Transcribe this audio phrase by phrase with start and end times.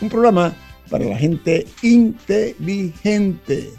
[0.00, 0.54] un programa
[0.88, 3.70] para la gente inteligente.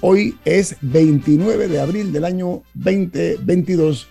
[0.00, 4.08] Hoy es 29 de abril del año 2022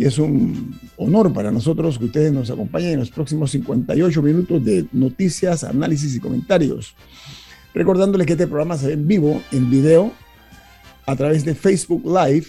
[0.00, 4.64] y es un honor para nosotros que ustedes nos acompañen en los próximos 58 minutos
[4.64, 6.96] de noticias, análisis y comentarios.
[7.74, 10.10] Recordándoles que este programa se ve en vivo, en video,
[11.06, 12.46] a través de Facebook Live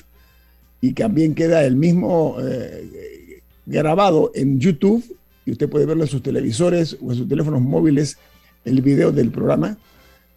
[0.81, 5.03] y también queda el mismo eh, grabado en YouTube
[5.45, 8.17] y usted puede verlo en sus televisores o en sus teléfonos móviles,
[8.65, 9.77] el video del programa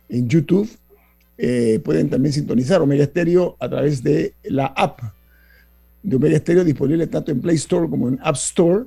[0.08, 0.68] en YouTube.
[1.38, 5.00] Eh, pueden también sintonizar Omega Stereo a través de la app
[6.02, 8.84] de Omega Stereo disponible tanto en Play Store como en App Store,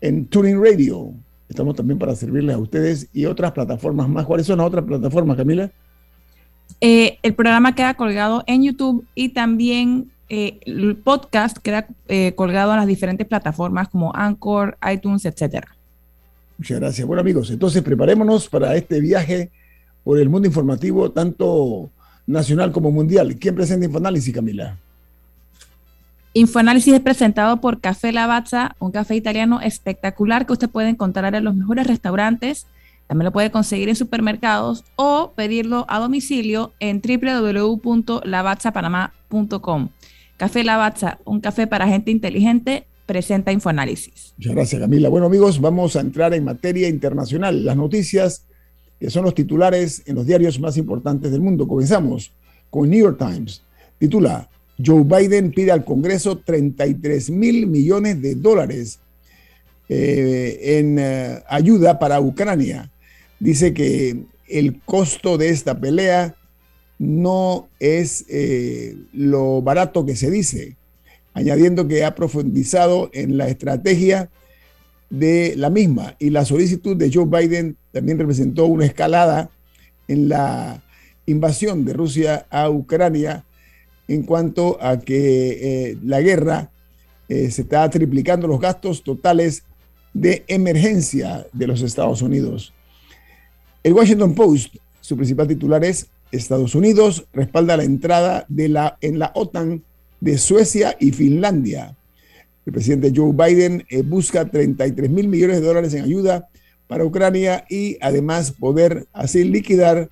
[0.00, 1.12] en Tuning Radio.
[1.48, 4.24] Estamos también para servirles a ustedes y otras plataformas más.
[4.24, 5.70] ¿Cuáles son las otras plataformas, Camila?
[6.80, 12.72] Eh, el programa queda colgado en YouTube y también eh, el podcast queda eh, colgado
[12.72, 15.78] en las diferentes plataformas como Anchor, iTunes, etcétera.
[16.58, 17.06] Muchas gracias.
[17.06, 19.50] Bueno, amigos, entonces preparémonos para este viaje
[20.04, 21.88] por el mundo informativo, tanto
[22.26, 23.36] nacional como mundial.
[23.36, 24.76] ¿Quién presenta Infoanálisis, Camila?
[26.34, 31.44] Infoanálisis es presentado por Café Lavazza, un café italiano espectacular que usted puede encontrar en
[31.44, 32.66] los mejores restaurantes.
[33.06, 39.88] También lo puede conseguir en supermercados o pedirlo a domicilio en www.lavazzapanamá.com.
[40.38, 44.32] Café Lavazza, un café para gente inteligente, presenta Infoanálisis.
[44.38, 45.10] Muchas gracias, Camila.
[45.10, 47.64] Bueno, amigos, vamos a entrar en materia internacional.
[47.64, 48.46] Las noticias
[48.98, 51.68] que son los titulares en los diarios más importantes del mundo.
[51.68, 52.32] Comenzamos
[52.70, 53.62] con New York Times.
[53.98, 54.48] Titula,
[54.84, 58.98] Joe Biden pide al Congreso 33 mil millones de dólares
[59.88, 62.90] eh, en eh, ayuda para Ucrania.
[63.40, 66.34] Dice que el costo de esta pelea
[66.98, 70.76] no es eh, lo barato que se dice,
[71.32, 74.30] añadiendo que ha profundizado en la estrategia
[75.10, 79.50] de la misma y la solicitud de Joe Biden también representó una escalada
[80.06, 80.82] en la
[81.26, 83.44] invasión de Rusia a Ucrania
[84.08, 86.70] en cuanto a que eh, la guerra
[87.28, 89.64] eh, se está triplicando los gastos totales
[90.14, 92.72] de emergencia de los Estados Unidos.
[93.82, 99.18] El Washington Post, su principal titular es Estados Unidos respalda la entrada de la, en
[99.18, 99.82] la OTAN
[100.20, 101.96] de Suecia y Finlandia.
[102.66, 106.48] El presidente Joe Biden eh, busca 33 mil millones de dólares en ayuda
[106.86, 110.10] para Ucrania y además poder así liquidar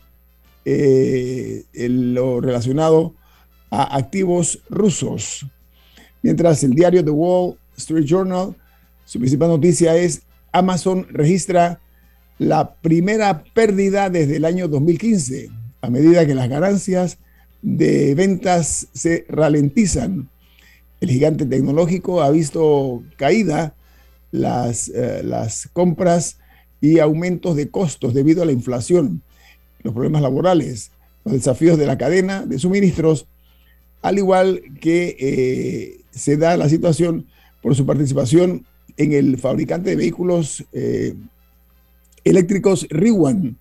[0.65, 3.15] eh, lo relacionado
[3.71, 5.47] a activos rusos.
[6.23, 8.55] Mientras el diario The Wall Street Journal,
[9.05, 10.23] su principal noticia es
[10.53, 11.81] Amazon registra
[12.39, 17.19] la primera pérdida desde el año 2015 a medida que las ganancias
[17.63, 20.29] de ventas se ralentizan.
[21.01, 23.75] El gigante tecnológico ha visto caída
[24.33, 26.39] las, eh, las compras
[26.81, 29.23] y aumentos de costos debido a la inflación,
[29.85, 30.91] los problemas laborales,
[31.25, 33.29] los desafíos de la cadena de suministros,
[34.03, 37.27] al igual que eh, se da la situación
[37.63, 38.67] por su participación
[38.97, 41.15] en el fabricante de vehículos eh,
[42.25, 43.57] eléctricos Riwan,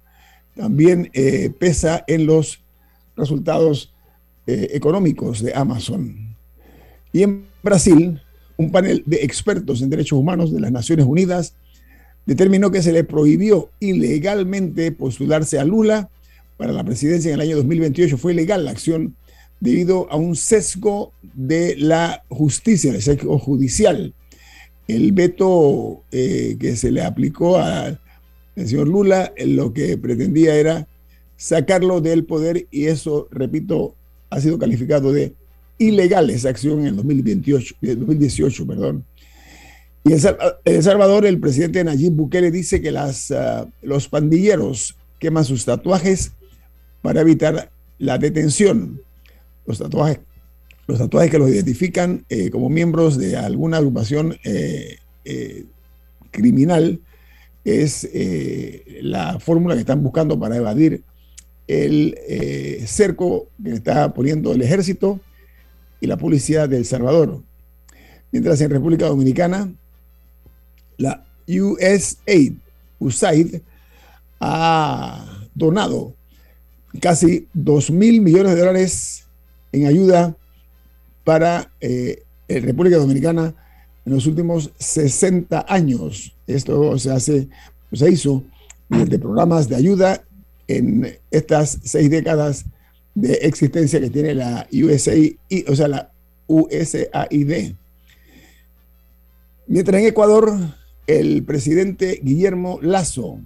[0.56, 2.62] también eh, pesa en los
[3.16, 3.94] resultados
[4.48, 6.36] eh, económicos de Amazon.
[7.12, 8.22] Y en Brasil,
[8.58, 11.56] un panel de expertos en derechos humanos de las Naciones Unidas
[12.26, 16.10] determinó que se le prohibió ilegalmente postularse a Lula
[16.58, 18.18] para la presidencia en el año 2028.
[18.18, 19.16] Fue ilegal la acción
[19.60, 24.14] debido a un sesgo de la justicia, el sesgo judicial.
[24.88, 28.00] El veto eh, que se le aplicó a
[28.56, 30.88] el señor Lula lo que pretendía era
[31.38, 33.96] sacarlo del poder y eso, repito,
[34.30, 35.34] ha sido calificado de
[35.78, 38.68] ilegal esa acción en el 2028, 2018.
[38.68, 39.06] Perdón.
[40.04, 40.20] Y en
[40.66, 46.32] El Salvador, el presidente Nayib Bukele dice que las, ah, los pandilleros queman sus tatuajes
[47.02, 49.02] para evitar la detención.
[49.66, 50.20] Los tatuajes,
[50.88, 55.66] los tatuajes que los identifican eh, como miembros de alguna agrupación eh, eh,
[56.30, 57.00] criminal
[57.66, 61.04] es eh, la fórmula que están buscando para evadir
[61.68, 65.20] el eh, cerco que está poniendo el ejército
[66.00, 67.42] y la policía de El Salvador.
[68.32, 69.74] Mientras en República Dominicana,
[70.98, 72.54] la USAID,
[73.00, 73.62] USAID
[74.40, 76.14] ha donado
[77.02, 79.26] casi 2 mil millones de dólares
[79.72, 80.38] en ayuda
[81.24, 83.56] para eh, República Dominicana
[84.06, 86.35] en los últimos 60 años.
[86.48, 87.50] Esto se hace,
[87.92, 88.44] se hizo
[88.90, 90.24] de programas de ayuda
[90.68, 92.66] en estas seis décadas
[93.14, 95.36] de existencia que tiene la USAID,
[95.68, 96.12] o sea, la
[96.48, 97.74] USAID.
[99.68, 100.54] Mientras en Ecuador,
[101.08, 103.40] el presidente Guillermo Lazo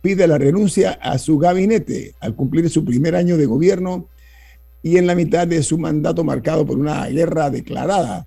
[0.00, 4.08] pide la renuncia a su gabinete al cumplir su primer año de gobierno
[4.82, 8.26] y en la mitad de su mandato marcado por una guerra declarada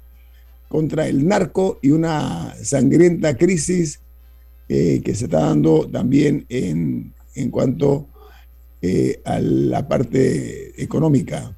[0.67, 4.01] contra el narco y una sangrienta crisis
[4.69, 8.07] eh, que se está dando también en, en cuanto
[8.81, 11.55] eh, a la parte económica.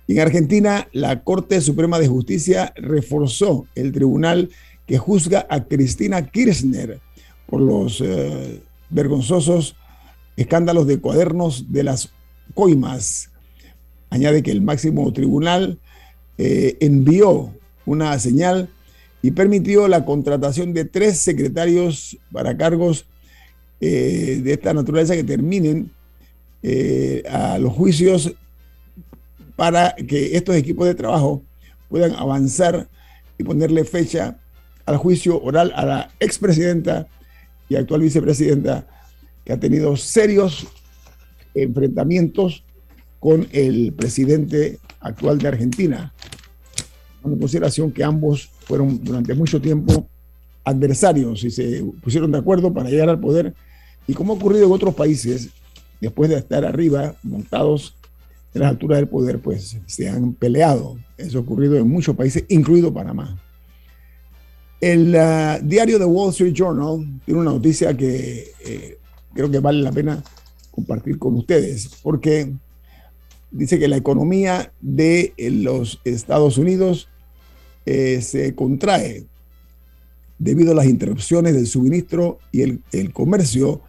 [0.08, 4.50] En Argentina, la Corte Suprema de Justicia reforzó el tribunal
[4.86, 7.00] que juzga a Cristina Kirchner
[7.48, 9.76] por los eh, vergonzosos
[10.38, 12.12] escándalos de cuadernos de las
[12.54, 13.32] coimas.
[14.10, 15.80] Añade que el máximo tribunal
[16.38, 17.54] eh, envió
[17.86, 18.70] una señal
[19.22, 23.06] y permitió la contratación de tres secretarios para cargos
[23.82, 25.92] eh, de esta naturaleza que terminen
[26.62, 28.34] eh, a los juicios
[29.56, 31.44] para que estos equipos de trabajo
[31.90, 32.90] puedan avanzar
[33.38, 34.38] y ponerle fecha
[34.86, 37.08] al juicio oral a la expresidenta
[37.70, 38.88] y actual vicepresidenta
[39.44, 40.68] que ha tenido serios
[41.54, 42.64] enfrentamientos
[43.20, 46.14] con el presidente actual de Argentina,
[47.24, 50.08] en consideración que ambos fueron durante mucho tiempo
[50.64, 53.54] adversarios y se pusieron de acuerdo para llegar al poder.
[54.08, 55.50] Y como ha ocurrido en otros países,
[56.02, 57.96] después de estar arriba, montados
[58.56, 60.98] en la altura del poder, pues se han peleado.
[61.18, 63.40] Eso ha ocurrido en muchos países, incluido Panamá.
[64.82, 68.98] El uh, diario The Wall Street Journal tiene una noticia que eh,
[69.34, 70.24] creo que vale la pena
[70.72, 72.52] compartir con ustedes, porque
[73.52, 77.08] dice que la economía de eh, los Estados Unidos
[77.86, 79.26] eh, se contrae
[80.38, 83.82] debido a las interrupciones del suministro y el, comercio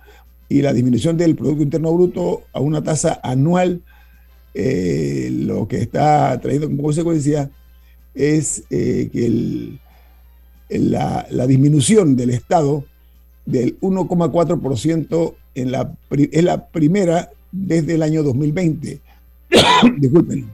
[0.48, 3.82] y la disminución del Producto Interno Bruto a una tasa anual,
[4.58, 7.50] eh, lo que está trayendo como consecuencia
[8.14, 9.78] es que
[10.70, 12.84] la, la, disminución del Estado
[13.44, 19.00] del 1,4% en la, es la primera desde el año 2020
[19.98, 20.50] disculpen,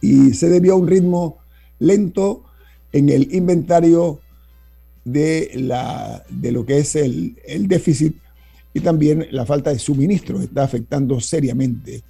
[0.00, 1.38] y se debió a un ritmo
[1.78, 2.44] lento
[2.92, 4.20] en el inventario
[5.04, 8.16] de, la, de lo que es el, el déficit
[8.74, 12.02] y también la falta de suministro está afectando seriamente.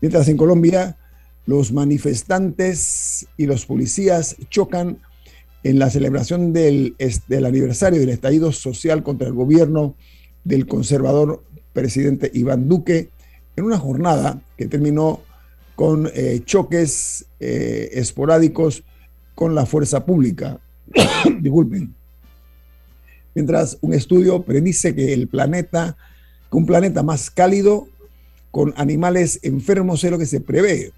[0.00, 0.96] Mientras en Colombia
[1.46, 4.98] los manifestantes y los policías chocan
[5.62, 6.96] en la celebración del,
[7.28, 9.94] del, aniversario del estallido social contra el gobierno
[10.44, 13.10] del conservador presidente Iván Duque
[13.56, 15.22] en una jornada que terminó
[15.74, 18.82] con eh, choques eh, esporádicos
[19.34, 20.60] con la fuerza pública.
[21.40, 21.94] Disculpen.
[23.34, 25.96] Mientras un estudio predice que el planeta,
[26.50, 27.88] que un planeta más cálido,
[28.56, 30.90] con animales enfermos, es lo que se prevé.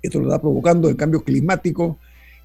[0.00, 1.98] Esto lo está provocando el cambio climático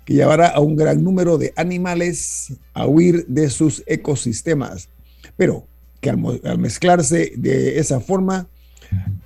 [0.03, 4.89] que llevará a un gran número de animales a huir de sus ecosistemas.
[5.37, 5.65] Pero
[6.01, 8.49] que al mezclarse de esa forma,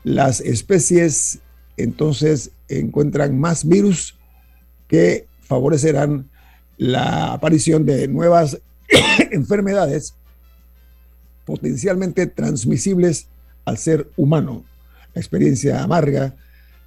[0.03, 1.39] las especies
[1.77, 4.19] entonces encuentran más virus
[4.87, 6.29] que favorecerán
[6.77, 8.61] la aparición de nuevas
[9.31, 10.13] enfermedades
[11.43, 13.29] potencialmente transmisibles
[13.65, 14.63] al ser humano.
[15.15, 16.36] La experiencia amarga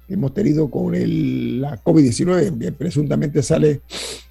[0.07, 0.93] que hemos tenido con
[1.59, 3.81] la COVID-19, que presuntamente sale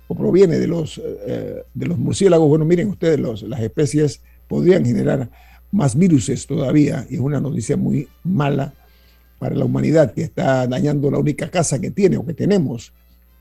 [0.06, 5.28] o proviene de los, eh, de los murciélagos, bueno, miren ustedes, las especies podrían generar
[5.70, 8.72] más virus todavía y es una noticia muy mala
[9.38, 12.92] para la humanidad que está dañando la única casa que tiene o que tenemos,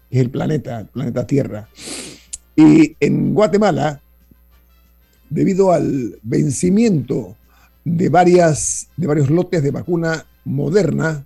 [0.10, 1.70] que es el planeta, el planeta Tierra.
[2.56, 4.02] Y en Guatemala,
[5.30, 7.36] debido al vencimiento
[7.84, 11.26] de, varias, de varios lotes de vacuna moderna,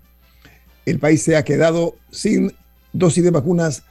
[0.86, 2.52] el país se ha quedado sin
[2.92, 3.84] dosis de vacunas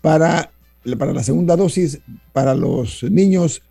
[0.00, 0.50] para,
[0.98, 2.00] para la segunda dosis
[2.32, 3.62] para los niños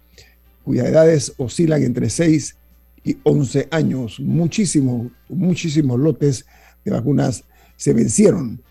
[0.63, 2.55] cuyas edades oscilan entre 6
[3.03, 4.19] y 11 años.
[4.19, 6.45] Muchísimos, muchísimos lotes
[6.85, 7.43] de vacunas
[7.75, 8.61] se vencieron.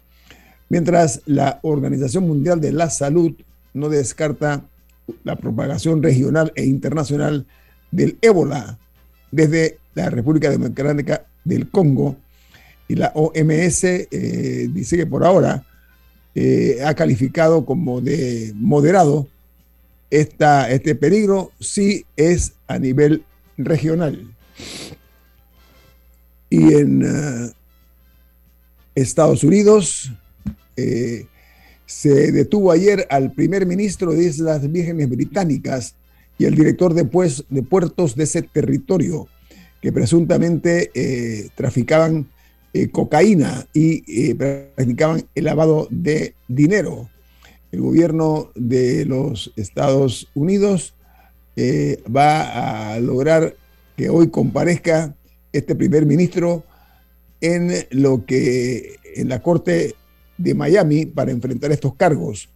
[0.68, 3.34] Mientras la Organización Mundial de la Salud
[3.74, 4.64] no descarta
[5.24, 7.46] la propagación regional e internacional
[7.90, 8.78] del ébola
[9.30, 12.16] desde la República Democrática del Congo
[12.88, 15.64] y la OMS eh, dice que por ahora
[16.34, 19.28] eh, ha calificado como de moderado
[20.10, 23.24] esta, este peligro si es a nivel
[23.56, 24.30] regional.
[26.50, 27.52] Y en eh,
[28.94, 30.12] Estados Unidos
[31.86, 35.94] se detuvo ayer al primer ministro de Islas Vírgenes Británicas
[36.38, 39.28] y el director de, pues, de puertos de ese territorio,
[39.82, 42.30] que presuntamente eh, traficaban
[42.90, 47.10] cocaína y practicaban el lavado de dinero.
[47.70, 50.94] El gobierno de los Estados Unidos
[51.54, 53.56] va a lograr
[53.94, 55.14] que hoy comparezca
[55.52, 56.64] este primer ministro
[57.42, 59.94] en lo que en la Corte
[60.38, 62.48] de Miami para enfrentar estos cargos.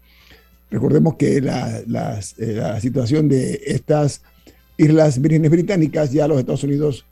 [0.70, 4.22] Recordemos que la, eh, situación de estas
[4.76, 7.06] Islas Vírgenes Británicas, ya los Estados Unidos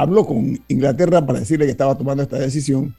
[0.00, 2.94] habló con Inglaterra para decirle que estaba tomando esta decisión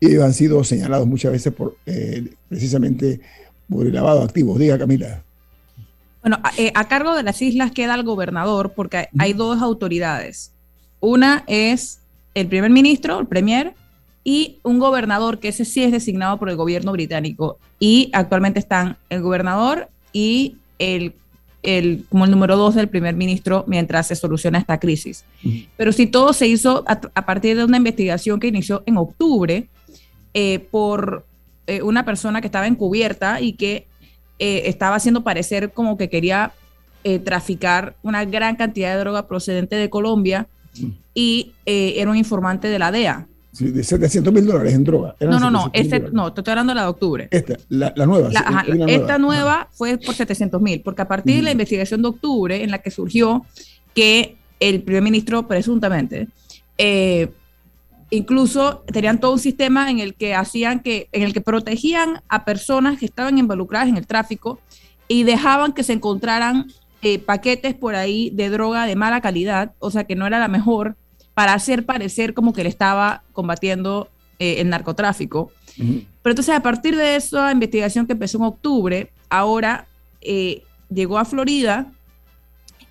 [0.00, 3.20] y han sido señalados muchas veces por eh, precisamente
[3.68, 4.58] por el lavado de activos.
[4.58, 5.22] Diga Camila.
[6.22, 10.52] Bueno, eh, a, cargo de las islas queda el gobernador porque hay dos autoridades.
[11.00, 12.00] Una es
[12.34, 13.74] el primer ministro, el premier,
[14.24, 17.58] y un gobernador, que ese sí es designado por el gobierno británico.
[17.80, 21.14] Y actualmente están el gobernador y el,
[21.62, 25.24] el como el número dos del primer ministro mientras se soluciona esta crisis.
[25.76, 29.68] Pero si todo se hizo a, partir de una investigación que inició en octubre
[30.34, 31.24] eh, por
[31.66, 33.86] eh, una persona que estaba encubierta y que
[34.38, 36.52] eh, estaba haciendo parecer como que quería
[37.24, 40.46] traficar una gran cantidad de droga procedente de Colombia
[40.78, 40.86] mm.
[41.14, 43.26] y era un informante de la DEA.
[43.58, 45.14] De 700 mil dólares en droga.
[45.20, 47.28] no, no, no, este, no, te estoy hablando de la de octubre.
[47.30, 48.30] Esta, la, nueva.
[48.86, 52.70] esta nueva fue por 700 mil, porque a partir de la investigación de octubre en
[52.70, 53.44] la que surgió
[53.94, 56.28] que el primer ministro presuntamente
[58.12, 62.44] incluso tenían todo un sistema en el que hacían que, en el que protegían a
[62.44, 64.60] personas que estaban involucradas en el tráfico
[65.08, 69.90] y dejaban que se encontraran eh, paquetes por ahí de droga de mala calidad, o
[69.90, 70.96] sea que no era la mejor,
[71.34, 74.08] para hacer parecer como que le estaba combatiendo
[74.38, 75.50] eh, el narcotráfico.
[75.76, 79.86] Pero entonces a partir de esa investigación que empezó en octubre, ahora
[80.20, 80.62] eh,
[80.92, 81.90] llegó a Florida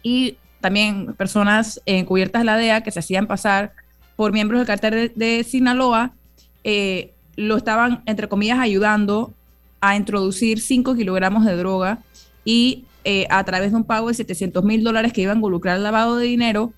[0.02, 3.74] y también personas encubiertas de la DEA que se hacían pasar
[4.16, 6.14] por miembros del cartel de, Sinaloa,
[6.64, 9.34] eh, lo estaban, entre comillas, ayudando
[9.80, 12.00] a introducir 5 kilogramos de droga
[12.46, 15.78] y eh, a través de un pago de 700 mil dólares que iba a involucrar
[15.78, 16.72] el lavado de dinero,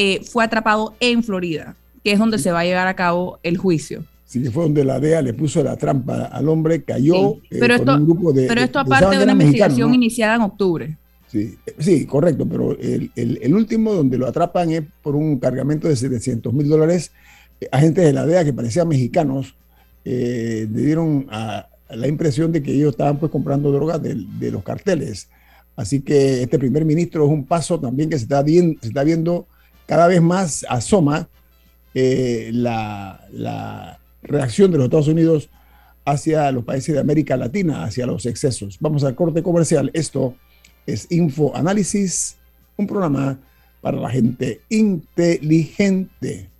[0.00, 1.74] eh, fue atrapado en Florida,
[2.04, 4.04] que es donde se va a llevar a cabo el juicio.
[4.26, 8.04] Sí, fue donde la DEA le puso la trampa al hombre, cayó pero esto, un
[8.04, 8.46] grupo de...
[8.46, 10.96] Pero esto aparte de, una investigación iniciada en octubre.
[11.26, 16.52] Sí, sí, correcto, pero el, último donde lo atrapan es por un cargamento de 700
[16.52, 17.10] mil dólares.
[17.72, 19.56] Agentes de la DEA que parecían mexicanos
[20.04, 24.62] eh, le dieron a, la impresión de que ellos estaban pues comprando drogas de, los
[24.62, 25.28] carteles.
[25.74, 29.02] Así que este primer ministro es un paso también que se está, viendo, se está
[29.02, 29.48] viendo
[29.88, 31.28] cada vez más asoma
[31.94, 35.48] eh, la, la reacción de los Estados Unidos
[36.04, 38.76] hacia los países de América Latina, hacia los excesos.
[38.80, 39.90] Vamos al corte comercial.
[39.94, 40.34] Esto
[40.86, 42.36] es Info Análisis,
[42.76, 43.38] un programa
[43.80, 46.50] para la gente inteligente.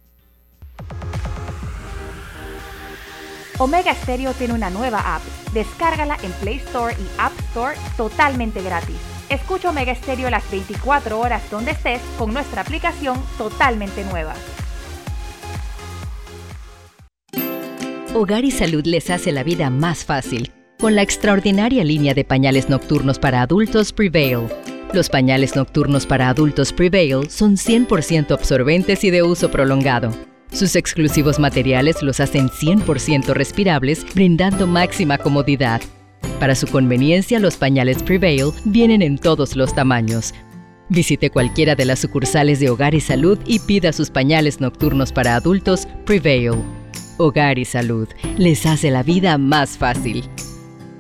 [3.58, 5.23] Omega Stereo tiene una nueva app.
[5.52, 9.17] Descárgala en Play Store y App Store totalmente gratis.
[9.30, 14.35] Escucha Omega Stereo las 24 horas donde estés con nuestra aplicación totalmente nueva.
[18.14, 22.68] Hogar y Salud les hace la vida más fácil con la extraordinaria línea de pañales
[22.68, 24.47] nocturnos para adultos Prevail.
[24.94, 30.11] Los pañales nocturnos para adultos Prevail son 100% absorbentes y de uso prolongado.
[30.52, 35.82] Sus exclusivos materiales los hacen 100% respirables, brindando máxima comodidad.
[36.40, 40.34] Para su conveniencia, los pañales Prevail vienen en todos los tamaños.
[40.88, 45.34] Visite cualquiera de las sucursales de Hogar y Salud y pida sus pañales nocturnos para
[45.34, 46.52] adultos Prevail.
[47.18, 50.25] Hogar y Salud les hace la vida más fácil.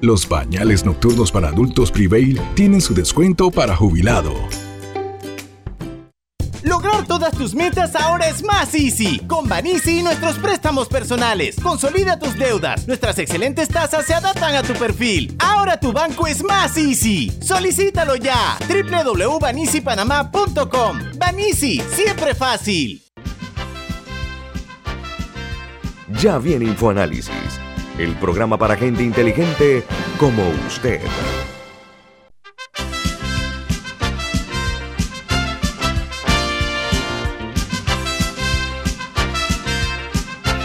[0.00, 4.34] Los pañales nocturnos para adultos Prevail tienen su descuento para jubilado.
[6.68, 9.20] Lograr todas tus metas ahora es más easy.
[9.20, 11.56] Con Banisi y nuestros préstamos personales.
[11.62, 12.86] Consolida tus deudas.
[12.86, 15.34] Nuestras excelentes tasas se adaptan a tu perfil.
[15.38, 17.32] Ahora tu banco es más easy.
[17.40, 18.58] Solicítalo ya.
[18.68, 20.98] www.banisipanamá.com.
[21.16, 23.02] Banisi, siempre fácil.
[26.20, 27.32] Ya viene InfoAnálisis,
[27.98, 29.84] el programa para gente inteligente
[30.18, 31.00] como usted.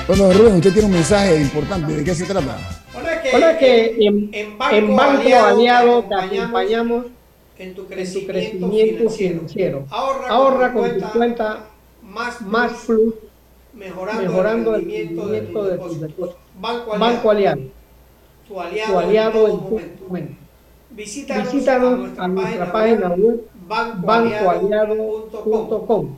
[0.05, 1.93] Bueno, Rubén, usted tiene un mensaje importante.
[1.93, 2.57] ¿De qué se trata?
[2.93, 3.22] Hola,
[3.57, 7.05] que en, Banco, Aliado, te acompañamos
[7.57, 9.86] en tu crecimiento, financiero.
[9.89, 11.69] Ahorra, con, tu cuenta
[12.01, 12.36] Más,
[12.86, 13.13] Plus,
[13.74, 16.36] mejorando, el rendimiento de tus depósitos.
[16.60, 17.62] Banco, Aliado,
[18.45, 20.36] tu aliado, en tu momento.
[20.89, 26.17] Visítanos, a nuestra página web bancoaliado.com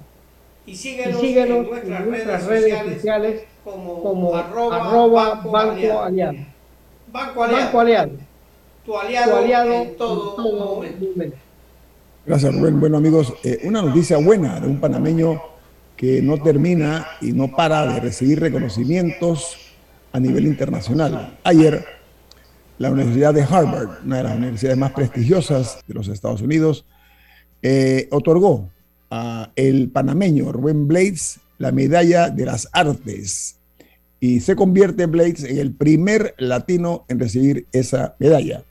[0.65, 6.37] y síguenos, en nuestras, redes, sociales como, arroba, banco, aliado.
[7.11, 7.43] Banco
[7.79, 8.11] Aliado.
[8.85, 11.35] Tu aliado, en todo, momento.
[12.25, 12.79] Gracias, Rubén.
[12.79, 15.41] Bueno, amigos, eh, una noticia buena de un panameño
[15.97, 19.57] que no termina y no para de recibir reconocimientos
[20.11, 21.39] a nivel internacional.
[21.43, 21.83] Ayer,
[22.77, 26.85] la Universidad de Harvard, una de las universidades más prestigiosas de los Estados Unidos,
[27.63, 28.69] eh, otorgó
[29.09, 33.57] a el panameño Rubén Blades la medalla de las artes
[34.19, 38.63] y se convierte Blades en el primer latino en recibir esa medalla.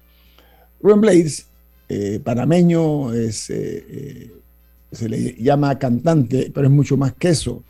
[0.80, 1.46] Rubén Blades,
[1.88, 4.32] eh, panameño, es, eh, eh,
[4.92, 7.62] se le llama cantante, pero es mucho más que eso.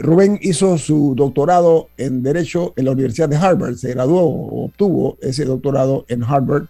[0.00, 5.16] Rubén hizo su doctorado en Derecho en la Universidad de Harvard, se graduó o obtuvo
[5.20, 6.66] ese doctorado en Harvard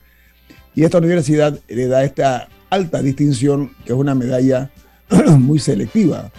[0.74, 4.70] y esta universidad le da esta alta distinción, que es una medalla
[5.38, 6.30] muy selectiva.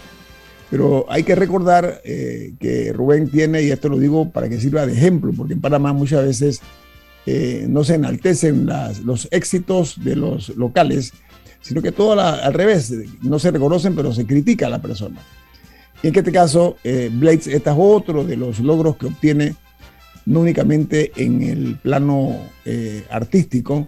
[0.69, 4.85] Pero hay que recordar eh, que Rubén tiene, y esto lo digo para que sirva
[4.85, 6.61] de ejemplo, porque en Panamá muchas veces
[7.25, 8.69] eh, no se enaltecen
[9.03, 11.13] los éxitos de los locales,
[11.61, 15.19] sino que todo al revés, no se reconocen, pero se critica a la persona.
[16.03, 19.55] Y en este caso, eh, Blades, este es otro de los logros que obtiene,
[20.25, 22.37] no únicamente en el plano
[23.09, 23.87] artístico,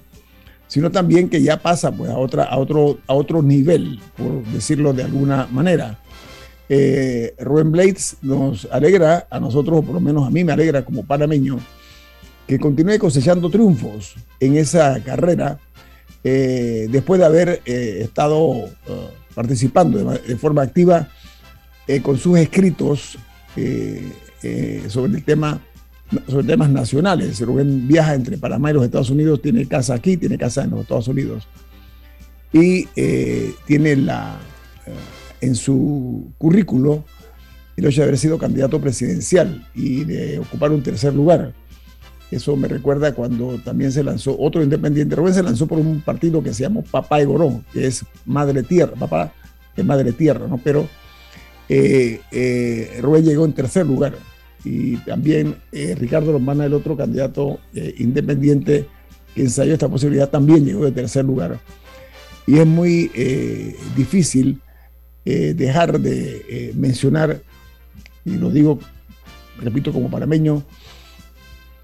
[0.67, 4.93] sino también que ya pasa pues, a, otra, a, otro, a otro nivel, por decirlo
[4.93, 5.99] de alguna manera.
[6.73, 10.85] Eh, Rubén Blades nos alegra, a nosotros, o por lo menos a mí me alegra
[10.85, 11.59] como panameño,
[12.47, 15.59] que continúe cosechando triunfos en esa carrera,
[16.23, 18.69] eh, después de haber eh, estado
[19.35, 21.09] participando de, forma activa
[22.03, 23.17] con sus escritos
[24.87, 25.59] sobre el tema
[26.27, 27.39] sobre temas nacionales.
[27.41, 30.81] Rubén viaja entre Panamá y los Estados Unidos, tiene casa aquí, tiene casa en los
[30.81, 31.47] Estados Unidos.
[32.53, 34.37] Y eh, tiene la,
[34.85, 34.91] eh,
[35.41, 37.03] en su currículo
[37.75, 41.53] el hecho de haber sido candidato presidencial y de ocupar un tercer lugar.
[42.29, 45.15] Eso me recuerda cuando también se lanzó otro independiente.
[45.15, 48.63] Rubén se lanzó por un partido que se llama Papá de Gorón, que es Madre
[48.63, 48.93] Tierra.
[48.97, 49.33] Papá
[49.75, 50.57] es Madre Tierra, ¿no?
[50.57, 50.87] Pero
[51.67, 54.13] eh, Rubén llegó en tercer lugar
[54.63, 58.87] y también eh, Ricardo Lombana, el otro candidato eh, independiente
[59.33, 61.59] que ensayó esta posibilidad, también llegó de tercer lugar.
[62.47, 63.11] Y es muy
[65.25, 67.41] eh, dejar de mencionar,
[68.25, 68.79] y lo digo,
[69.59, 70.63] repito, como parameño,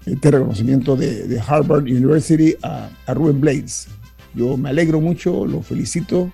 [0.06, 3.88] este reconocimiento de, Harvard University a, Rubén Blades.
[4.34, 6.32] Yo me alegro mucho, lo felicito.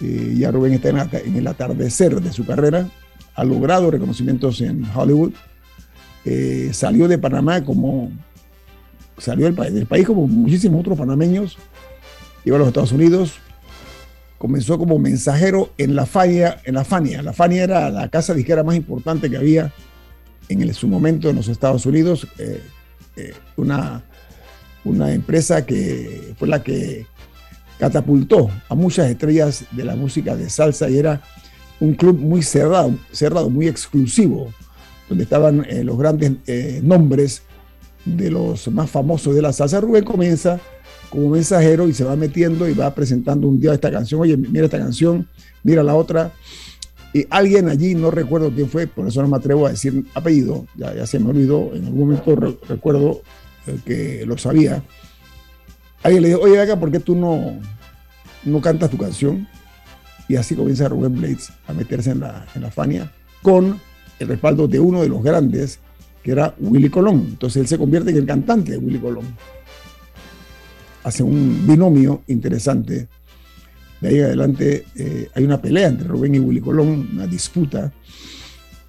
[0.00, 2.88] ya Rubén está en, en el atardecer de su carrera,
[3.34, 5.32] ha logrado reconocimientos en Hollywood,
[6.28, 8.10] eh, salió de Panamá como,
[9.16, 11.56] salió del, país como muchísimos otros panameños,
[12.44, 13.34] llegó a los Estados Unidos,
[14.38, 17.22] comenzó como mensajero en la Fania, en la Fania.
[17.22, 19.72] La Fania era la casa disquera más importante que había
[20.48, 22.62] en su momento en los Estados Unidos, eh,
[23.16, 24.04] eh, una,
[24.84, 27.06] una empresa que fue la que
[27.78, 31.20] catapultó a muchas estrellas de la música de salsa y era
[31.80, 34.52] un club muy cerrado, cerrado muy exclusivo
[35.08, 36.32] donde estaban eh, los grandes
[36.82, 37.42] nombres
[38.04, 39.80] de los más famosos de la salsa.
[39.80, 40.60] Rubén comienza
[41.16, 44.20] como mensajero y se va metiendo y va presentando un día esta canción.
[44.20, 45.26] Oye, mira esta canción,
[45.62, 46.30] mira la otra.
[47.14, 50.66] Y alguien allí, no recuerdo quién fue, por eso no me atrevo a decir apellido,
[50.76, 53.22] ya, ya se me olvidó, en algún momento recuerdo
[53.66, 54.82] eh, que lo sabía,
[56.02, 57.58] alguien le dijo, oye, acá, ¿por qué tú no,
[58.44, 59.48] no cantas tu canción?
[60.28, 63.80] Y así comienza Rubén Blades a meterse en la, en la Fania con
[64.18, 65.78] el respaldo de uno de los grandes,
[66.22, 67.24] que era Willy Colón.
[67.30, 69.24] Entonces él se convierte en el cantante de Willy Colón.
[71.06, 73.06] Hace un binomio interesante.
[74.00, 77.92] De ahí adelante eh, hay una pelea entre Rubén y Willy Colón, una disputa.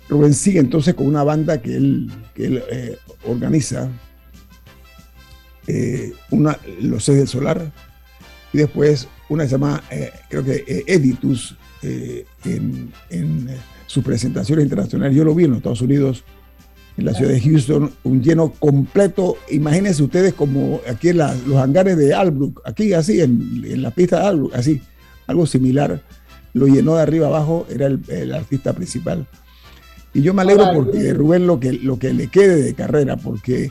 [0.09, 3.87] Rubén sigue entonces con una banda que él, que eh, organiza,
[5.67, 7.71] eh, una, Los Seis del Solar,
[8.51, 9.83] y después una se llama,
[10.27, 13.47] creo que Editus, en, en
[13.85, 15.15] sus presentaciones internacionales.
[15.15, 16.23] Yo lo vi en los Estados Unidos,
[16.97, 19.37] en la ciudad de Houston, un lleno completo.
[19.51, 24.27] Imagínense ustedes como aquí en los hangares de Albrook, aquí así, en, la pista de
[24.27, 24.81] Albrook, así,
[25.27, 26.01] algo similar.
[26.53, 29.27] Lo llenó de arriba abajo, era el, artista principal.
[30.13, 33.69] Y yo me alegro porque Rubén lo que, lo que le quede de carrera, porque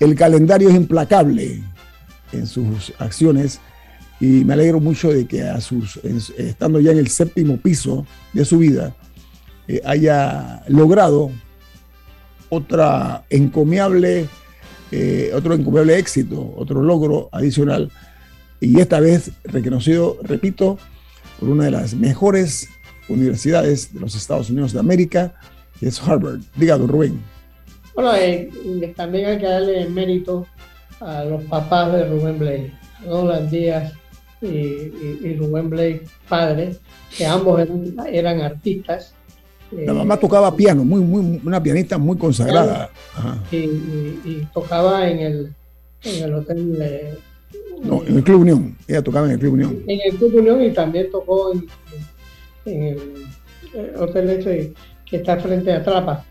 [0.00, 1.62] el calendario es implacable
[2.32, 3.60] en sus acciones
[4.20, 5.98] y me alegro mucho de que a sus,
[6.38, 8.94] estando ya en el séptimo piso de su vida,
[9.68, 11.30] eh, haya logrado
[12.54, 14.28] otra encomiable,
[14.92, 17.90] eh, otro encomiable éxito, otro logro adicional,
[18.60, 20.78] y esta vez reconocido, repito,
[21.38, 22.68] por una de las mejores
[23.08, 25.34] universidades de los Estados Unidos de América,
[25.78, 26.40] que es Harvard.
[26.56, 27.20] Diga, Rubén.
[27.94, 28.48] Bueno, eh,
[28.96, 30.46] también hay que darle mérito
[31.00, 32.72] a los papás de Rubén Blake,
[33.06, 33.92] Roland Díaz
[34.40, 36.76] y, Rubén Blake, padre,
[37.16, 37.60] que ambos
[38.10, 39.14] eran artistas
[39.78, 42.90] la mamá tocaba piano, muy, muy, una pianista muy consagrada.
[43.50, 45.54] Y, tocaba en el,
[46.02, 47.18] en el hotel.
[47.82, 48.76] no, en el Club Unión.
[48.86, 49.82] Ella tocaba en el Club Unión.
[49.86, 51.66] En el Club Unión y también tocó en,
[52.64, 54.72] el hotel ese
[55.04, 56.24] que está frente a Trapa.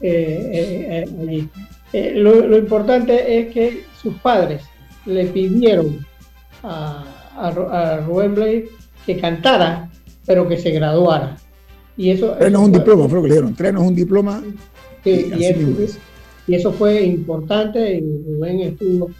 [0.00, 1.48] Eh, eh,
[1.92, 4.62] eh, lo, importante es que sus padres
[5.06, 6.06] le pidieron
[6.62, 7.04] a,
[7.36, 8.68] a, Rubén Blake
[9.06, 9.88] que cantara,
[10.26, 11.36] pero que se graduara.
[11.98, 13.54] Y eso, Trenos un diploma, fue lo que le dieron.
[13.54, 14.40] Trenos un diploma.
[15.04, 17.96] y, eso, fue importante.
[17.96, 19.10] Y Rubén estuvo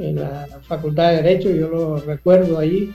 [0.00, 2.92] en la Facultad de Derecho, yo lo recuerdo allí,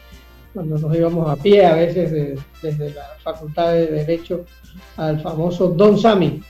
[0.53, 4.45] cuando nos íbamos a pie, a veces desde la Facultad de Derecho
[4.97, 6.41] al famoso Don Sami,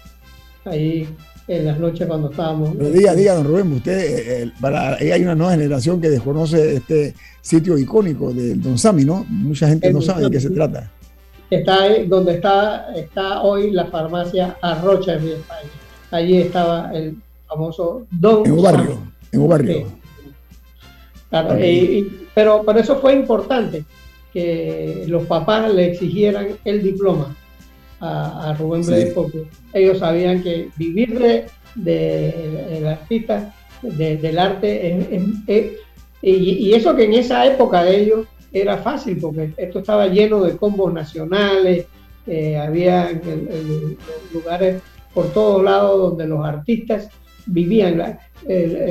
[0.65, 1.07] ahí
[1.47, 2.71] en las noches cuando estábamos.
[2.75, 6.77] Pero diga, diga, don Rubén, usted, eh, eh, para, hay una nueva generación que desconoce
[6.77, 9.23] este sitio icónico del Don Sami, ¿no?
[9.29, 10.89] Mucha gente no sabe de qué se trata
[11.51, 15.69] está ahí, donde está, está hoy la farmacia Arrocha en España.
[16.09, 18.45] Allí estaba el famoso Don.
[18.45, 18.97] En un barrio,
[19.31, 19.87] en un barrio.
[21.29, 21.57] Claro,
[22.33, 23.85] pero, pero eso fue importante,
[24.33, 27.35] que los papás le exigieran el diploma
[28.01, 35.07] a, Rubén Blades, porque ellos sabían que vivir de, de, artista, del arte,
[36.21, 40.41] y, y, eso que en esa época de ellos era fácil porque esto estaba lleno
[40.41, 41.85] de combos nacionales,
[42.27, 43.09] eh, había
[44.33, 44.81] lugares
[45.13, 47.09] por todos lados donde los artistas
[47.45, 48.17] vivían,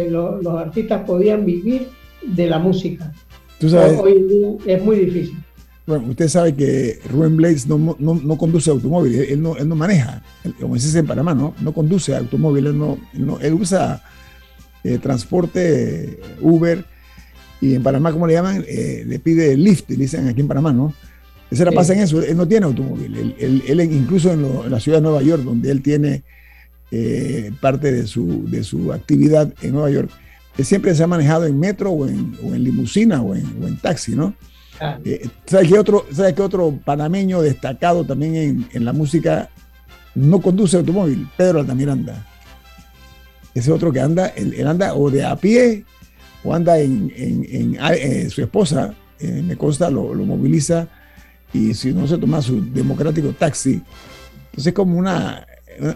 [0.08, 1.88] los, artistas podían vivir
[2.22, 3.12] de la música.
[3.62, 5.38] Hoy en día es muy difícil.
[5.86, 10.22] Bueno, usted sabe que Rubén Blades no, no, conduce automóvil, él no, él no maneja,
[10.60, 12.98] como se dice en Panamá, no, no conduce automóvil, él, no,
[13.40, 14.02] él, usa
[14.84, 16.84] eh, transporte Uber
[17.60, 18.64] y en Panamá, ¿cómo le llaman?
[18.66, 20.94] Eh, le pide lift, le dicen aquí en Panamá, ¿no?
[21.50, 23.34] Ese la pasa en eso, él no tiene automóvil.
[23.38, 26.22] Él, incluso en, la ciudad de Nueva York, donde él tiene
[26.92, 30.10] eh, parte de su, de su actividad en Nueva York,
[30.56, 34.14] él siempre se ha manejado en metro o en, o en limusina o en, taxi,
[34.14, 34.34] ¿no?
[34.80, 34.98] Ah.
[35.04, 39.50] Eh, ¿Sabes qué otro, sabe qué otro panameño destacado también en, la música
[40.14, 41.28] no conduce automóvil?
[41.36, 42.26] Pedro Altamiranda.
[43.54, 45.84] Ese otro que anda, él anda o de a pie
[46.44, 50.88] o anda en, eh, su esposa, eh, me consta, lo, moviliza
[51.53, 53.83] y si no se toma su democrático taxi,
[54.50, 55.46] entonces es como una,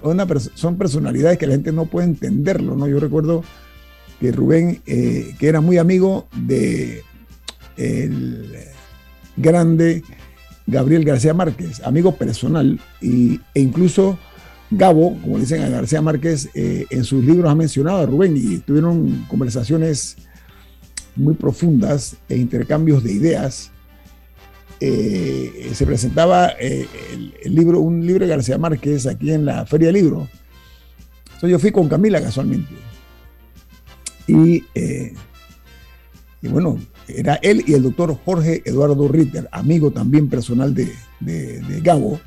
[0.03, 2.87] una, son personalidades que la gente no puede entenderlo, ¿no?
[2.89, 3.45] Yo recuerdo
[4.21, 7.03] que Rubén, eh, que era muy amigo de
[7.77, 8.57] el
[9.37, 10.03] grande
[10.67, 14.19] Gabriel García Márquez, amigo personal, y, e incluso
[14.71, 19.25] Gabo, como dicen a García Márquez, en sus libros ha mencionado a Rubén y tuvieron
[19.29, 20.17] conversaciones
[21.17, 23.71] muy profundas e intercambios de ideas.
[24.81, 26.87] Eh, se presentaba eh,
[27.43, 30.29] el, libro, un libro de García Márquez aquí en la Feria del Libro.
[31.27, 32.75] Entonces yo fui con Camila casualmente.
[34.27, 35.15] Y, eh,
[36.43, 41.81] y, bueno, era él y el doctor Jorge Eduardo Ritter, amigo también personal de, de,
[41.83, 42.19] Gabo.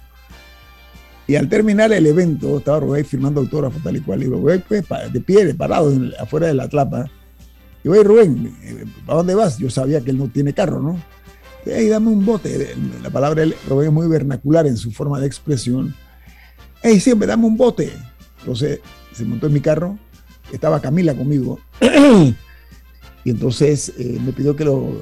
[1.28, 4.24] Y al terminar el evento, estaba Rubén firmando autógrafo tal y cual.
[4.24, 7.12] Y Rubén, pues, de pie, parado afuera de la tlapa
[7.84, 8.56] Y oye, Rubén,
[9.08, 9.58] ¿a dónde vas?
[9.58, 11.02] Yo sabía que él no tiene carro, ¿no?
[11.66, 12.76] Hey, dame un bote.
[13.04, 15.96] La palabra Rubén es muy vernacular en su forma de expresión.
[16.82, 17.92] Hey, siempre dame un bote.
[18.40, 18.80] Entonces
[19.14, 19.98] se montó en mi carro,
[20.52, 21.60] estaba Camila conmigo,
[23.24, 24.94] y entonces eh, me pidió que lo,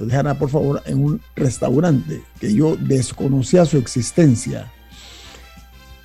[0.00, 4.72] dejara, por favor, en un restaurante que yo desconocía su existencia.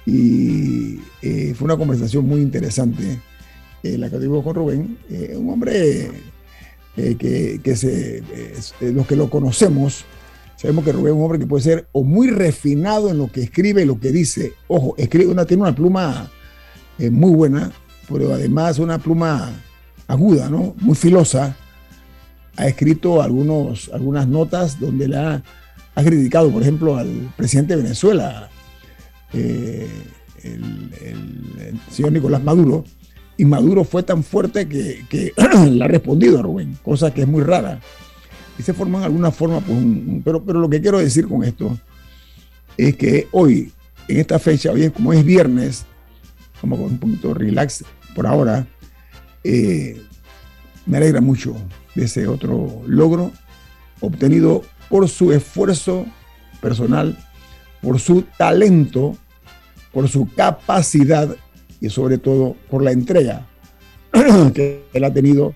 [0.05, 3.21] Y eh, fue una conversación muy interesante
[3.83, 4.97] eh, la que tuvimos con Rubén,
[5.35, 6.11] un hombre
[6.95, 8.23] que, que se,
[8.81, 10.05] los que lo conocemos,
[10.57, 13.41] sabemos que Rubén es un hombre que puede ser o muy refinado en lo que
[13.41, 14.53] escribe lo que dice.
[14.67, 16.29] Ojo, escribe una, tiene una pluma
[16.99, 17.71] muy buena,
[18.07, 19.51] pero además una pluma
[20.07, 20.75] aguda, ¿no?
[20.79, 21.55] Muy filosa.
[22.57, 25.41] Ha escrito algunos, algunas notas donde la
[25.95, 28.49] ha criticado, por ejemplo, al presidente de Venezuela,
[29.33, 29.87] eh,
[30.43, 32.83] el, señor Nicolás Maduro,
[33.41, 35.34] y Maduro fue tan fuerte que,
[35.67, 37.80] le ha respondido a Rubén, cosa que es muy rara.
[38.60, 39.80] Y se forman alguna forma, pues,
[40.23, 41.75] pero, pero lo que quiero decir con esto
[42.77, 43.71] es que hoy,
[44.08, 45.86] en esta fecha, hoy como es viernes,
[46.62, 48.67] como con un poquito relax por ahora,
[49.43, 49.99] eh,
[50.86, 51.56] me alegra mucho
[51.95, 53.32] de ese otro logro
[54.01, 56.06] obtenido por su esfuerzo
[56.62, 57.17] personal,
[57.82, 59.17] por su talento,
[59.91, 61.36] por su capacidad
[61.81, 63.47] y sobre todo por la entrega
[64.53, 65.53] que él ha tenido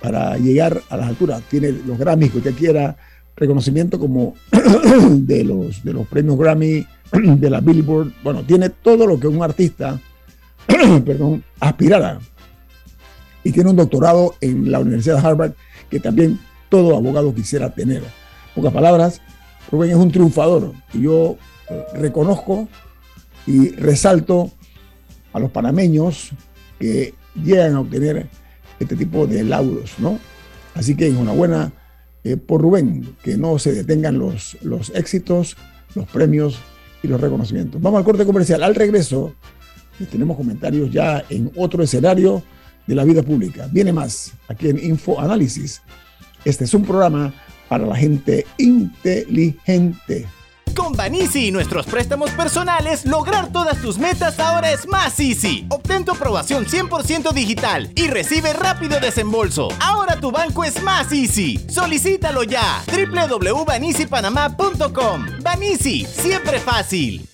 [0.00, 1.42] para llegar a las alturas.
[1.50, 2.96] Tiene los Grammys que usted quiera,
[3.36, 4.34] reconocimiento como
[5.10, 9.42] de los, de los premios Grammy, de la Billboard, bueno, tiene todo lo que un
[9.42, 10.00] artista
[11.04, 12.20] perdón, aspirara.
[13.42, 15.52] Y tiene un doctorado en la Universidad de Harvard
[15.90, 17.98] que también todo abogado quisiera tener.
[17.98, 19.20] En pocas palabras,
[19.70, 21.36] Rubén es un triunfador y yo
[21.68, 22.68] eh, reconozco
[23.46, 24.50] y resalto
[25.34, 26.30] a los panameños
[26.78, 28.26] que llegan a obtener
[28.80, 30.18] este tipo de laudos, ¿no?
[30.74, 31.72] Así que enhorabuena
[32.24, 35.56] eh, por Rubén, que no se detengan los, los éxitos,
[35.94, 36.58] los premios
[37.02, 37.82] y los reconocimientos.
[37.82, 38.62] Vamos al corte comercial.
[38.62, 39.34] Al regreso,
[40.10, 42.42] tenemos comentarios ya en otro escenario
[42.86, 43.68] de la vida pública.
[43.70, 45.82] Viene más aquí en Info Análisis.
[46.44, 47.32] Este es un programa
[47.68, 50.26] para la gente inteligente.
[50.74, 55.66] Con Banisi y nuestros préstamos personales, lograr todas tus metas ahora es más easy.
[55.70, 59.68] Obtén tu aprobación 100% digital y recibe rápido desembolso.
[59.80, 61.58] Ahora tu banco es más easy.
[61.68, 62.82] Solicítalo ya.
[62.86, 65.26] www.banisipanamá.com.
[65.42, 67.33] Banisi, siempre fácil.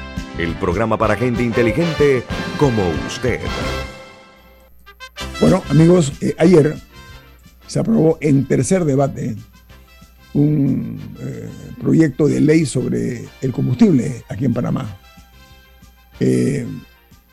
[0.37, 2.23] el programa para gente inteligente
[2.57, 3.39] como usted.
[5.39, 6.75] Bueno, amigos, eh, ayer
[7.67, 9.35] se aprobó en tercer debate
[10.33, 14.99] un eh, proyecto de ley sobre el combustible aquí en Panamá.
[16.19, 16.65] Eh,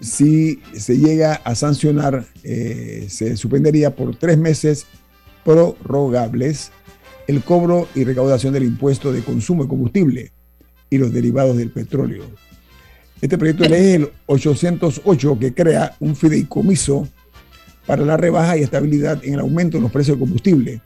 [0.01, 4.87] si se llega a sancionar, se suspendería por tres meses
[5.45, 6.71] prorrogables
[7.27, 10.33] el cobro y recaudación del impuesto de consumo de combustible
[10.89, 12.25] y los derivados del petróleo.
[13.21, 17.09] Este proyecto de ley es el 808 que crea un fideicomiso
[17.85, 20.81] para la rebaja y estabilidad en el aumento de los precios de combustible.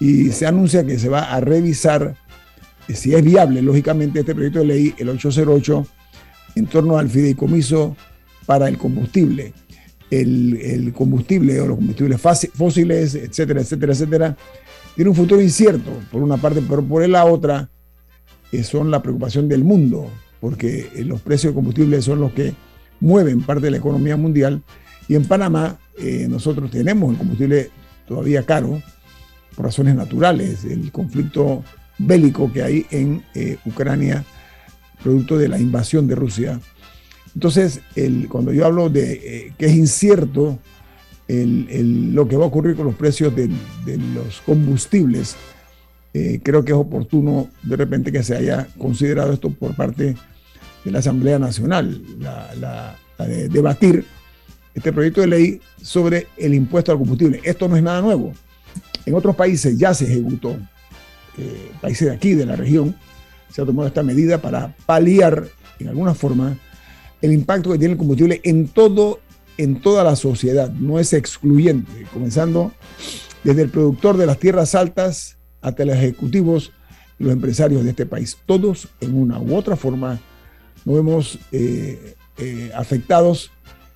[0.00, 2.16] Y se anuncia que se va a revisar
[2.86, 5.86] eh, si es viable, lógicamente, este proyecto de ley, el 808,
[6.54, 7.96] en torno al fideicomiso
[8.46, 9.52] para el combustible.
[10.10, 12.18] El, combustible o los combustibles
[12.54, 14.36] fósiles, etcétera, etcétera, etcétera,
[14.96, 17.68] tiene un futuro incierto, por una parte, pero por la otra,
[18.52, 22.54] eh, son la preocupación del mundo porque eh, los precios de combustible son los que
[23.00, 24.62] mueven parte de la economía mundial.
[25.08, 27.70] Y en Panamá eh, nosotros tenemos el combustible
[28.06, 28.82] todavía caro
[29.56, 31.64] por razones naturales, el conflicto
[31.98, 34.24] bélico que hay en eh, Ucrania,
[35.02, 36.60] producto de la invasión de Rusia.
[37.34, 37.80] Entonces,
[38.28, 40.58] cuando yo hablo de que es incierto
[41.28, 43.48] lo que va a ocurrir con los precios de,
[43.84, 45.36] de los combustibles,
[46.12, 50.16] creo que es oportuno de repente que se haya considerado esto por parte
[50.90, 54.04] la Asamblea Nacional, la, de debatir
[54.74, 57.40] este proyecto de ley sobre el impuesto al combustible.
[57.44, 58.32] Esto no es nada nuevo.
[59.06, 60.56] En otros países ya se ejecutó,
[61.38, 62.94] eh, países de aquí, de la región,
[63.50, 65.48] se ha tomado esta medida para paliar,
[65.78, 66.56] en alguna forma,
[67.22, 69.20] el impacto que tiene el combustible en todo,
[69.56, 70.70] en toda la sociedad.
[70.70, 72.72] No es excluyente, comenzando
[73.42, 76.72] desde el productor de las tierras altas hasta los ejecutivos
[77.18, 78.38] los empresarios de este país.
[78.46, 80.20] Todos, en una u otra forma,
[80.84, 83.50] nos vemos eh, eh, afectados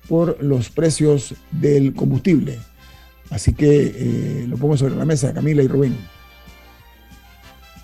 [0.07, 2.59] por los precios del combustible.
[3.29, 5.97] Así que eh, lo pongo sobre la mesa, Camila y Rubén.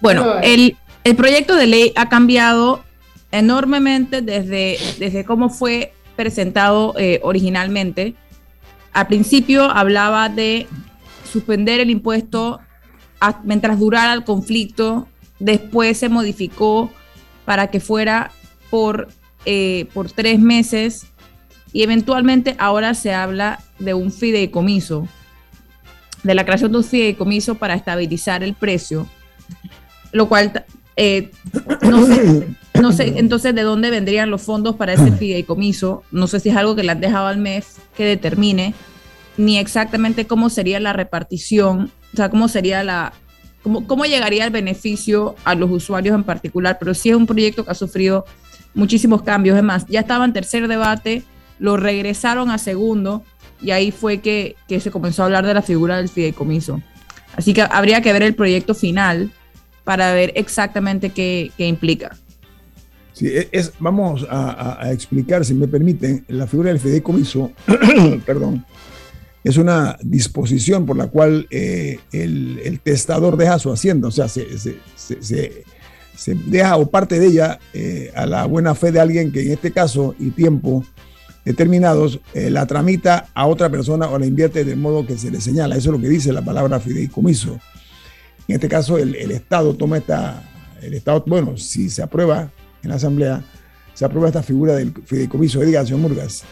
[0.02, 2.84] Bueno, el, el proyecto de ley ha cambiado
[3.32, 8.16] enormemente desde, desde cómo fue presentado originalmente.
[8.94, 10.68] Al principio hablaba de
[11.32, 12.60] suspender el impuesto
[13.44, 15.08] mientras durara el conflicto.
[15.40, 16.92] Después se modificó
[17.46, 18.32] para que fuera
[18.70, 19.10] por,
[19.46, 21.08] eh, por tres meses
[21.72, 25.08] y eventualmente ahora se habla de un fideicomiso,
[26.24, 29.08] de la creación de un fideicomiso para estabilizar el precio,
[30.12, 31.32] lo cual eh,
[31.82, 32.48] no, sé,
[32.82, 36.58] no sé entonces de dónde vendrían los fondos para ese fideicomiso, no sé si es
[36.58, 38.74] algo que le han dejado al MEF que determine,
[39.38, 43.14] ni exactamente cómo sería la repartición, o sea, cómo sería la,
[43.64, 47.64] cómo, cómo llegaría el beneficio a los usuarios en particular, pero sí es un proyecto
[47.64, 48.26] que ha sufrido
[48.74, 49.58] muchísimos cambios.
[49.58, 51.24] Es más, ya estaba en tercer debate,
[51.60, 53.24] lo regresaron a segundo
[53.62, 56.82] y ahí fue que, que se comenzó a hablar de la figura del fideicomiso.
[57.36, 59.32] Así que habría que ver el proyecto final
[59.84, 62.16] para ver exactamente qué, qué implica.
[63.14, 67.52] Sí, e, es, vamos a, explicar, si me permiten, la figura del fideicomiso,
[68.26, 68.66] perdón,
[69.44, 74.46] es una disposición por la cual eh, el, testador deja su hacienda, o sea, se,
[76.26, 79.72] deja o parte de ella eh, a la buena fe de alguien que en este
[79.72, 80.84] caso y tiempo
[81.46, 85.42] determinados eh, la tramita a otra persona o la invierte de modo que se le
[85.42, 85.76] señala.
[85.76, 87.60] Eso es lo que dice la palabra fideicomiso.
[88.48, 90.44] En este caso, el, Estado toma esta,
[90.82, 92.52] el Estado, bueno, si se aprueba
[92.84, 93.44] en la Asamblea,
[93.94, 95.60] se aprueba esta figura del fideicomiso.
[95.62, 96.44] Diga, señor Murgas.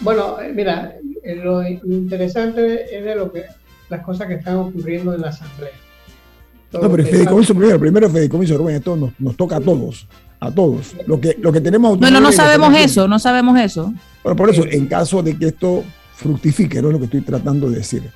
[0.00, 3.44] Bueno, mira, eh, lo interesante es de lo que
[3.88, 5.70] las cosas que están ocurriendo en la asamblea.
[6.80, 10.06] No, pero el fideicomiso primero, primero fideicomiso, Rubén, esto nos, nos, toca a todos,
[10.40, 10.94] a todos.
[11.06, 11.98] Lo que, lo que tenemos.
[11.98, 13.92] Bueno, no sabemos eso, no sabemos eso.
[14.22, 15.84] Bueno, por eso, en caso de que esto
[16.16, 18.10] fructifique, no es lo que estoy tratando de decir.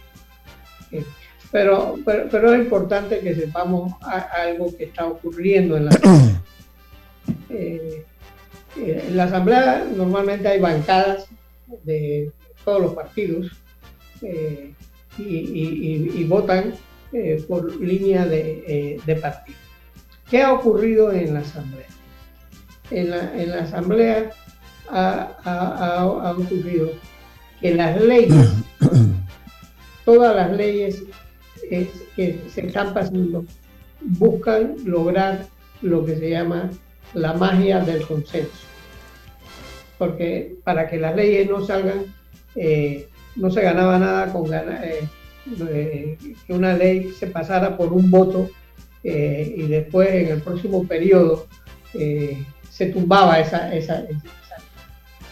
[1.51, 6.43] Pero, pero, pero, es importante que sepamos algo que está ocurriendo en la asamblea.
[7.51, 8.07] Eh,
[8.79, 11.27] eh, en la asamblea normalmente hay bancadas
[11.85, 12.31] de
[12.65, 13.51] todos los partidos
[14.23, 14.73] eh,
[15.19, 16.75] y, votan
[17.13, 19.59] eh, por línea de, eh, partido.
[20.31, 21.87] ¿Qué ha ocurrido en la Asamblea?
[22.91, 24.31] En la, Asamblea
[24.91, 26.91] ha, ocurrido
[27.61, 28.53] que las leyes,
[30.05, 31.03] todas las leyes
[31.71, 33.45] que se están pasando,
[34.01, 35.47] buscan lograr
[35.83, 36.71] lo que se llama
[37.15, 38.67] la magia del consenso.
[39.99, 42.05] Porque para que las leyes no salgan
[42.55, 45.09] eh, no se ganaba nada con eh,
[45.71, 48.51] eh, que una ley se pasara por un voto
[49.03, 51.47] y después en el próximo periodo
[51.93, 54.05] se tumbaba esa, esa,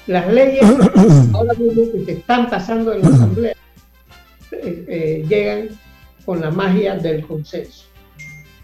[0.06, 0.62] Las leyes
[1.34, 3.54] ahora mismo que se están pasando en la Asamblea
[5.28, 5.68] llegan
[6.24, 7.84] con la magia del consenso.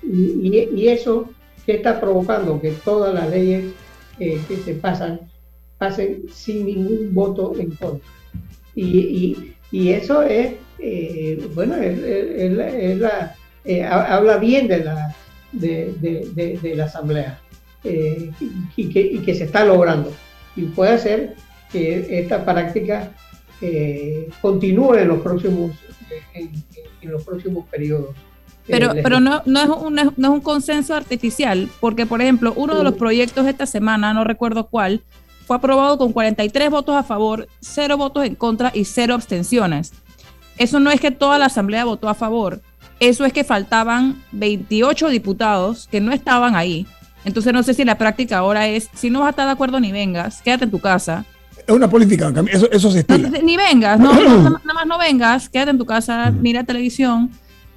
[0.02, 1.28] Y, y, eso
[1.66, 3.72] que está provocando que todas las leyes
[4.18, 5.20] que se pasan
[5.82, 8.08] pasen sin ningún voto en contra.
[8.76, 13.00] Y, eso es, eh, bueno, eh,
[13.84, 15.16] habla bien de la,
[15.52, 17.40] de, la Asamblea
[17.82, 18.30] eh,
[18.76, 20.12] y, que, se está logrando.
[20.56, 21.36] Y puede ser
[21.70, 23.12] que esta práctica
[24.42, 25.72] continúe en los próximos,
[26.34, 28.14] en, los próximos periodos.
[28.66, 32.76] Pero, pero no, no, es un, no es un consenso artificial, porque por ejemplo, uno
[32.76, 35.02] de los proyectos de esta semana, no recuerdo cuál,
[35.52, 39.92] fue aprobado con 43 votos a favor, 0 votos en contra y 0 abstenciones.
[40.56, 42.62] Eso no es que toda la Asamblea votó a favor,
[43.00, 46.86] eso es que faltaban 28 diputados que no estaban ahí.
[47.26, 49.78] Entonces no sé si la práctica ahora es, si no vas a estar de acuerdo
[49.78, 51.26] ni vengas, quédate en tu casa.
[51.66, 53.28] Es una política, eso, eso se estila.
[53.28, 57.30] ni vengas, no, nada más no vengas, quédate en tu casa, mira televisión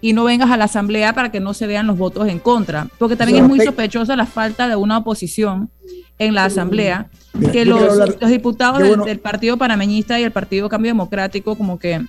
[0.06, 2.88] y no vengas a la asamblea para que no se vean los votos en contra,
[3.00, 5.72] porque también es muy sospechosa la falta de una oposición
[6.20, 7.10] en la asamblea
[7.52, 12.06] que los, diputados del, Partido Panameñista y el Partido Cambio Democrático como que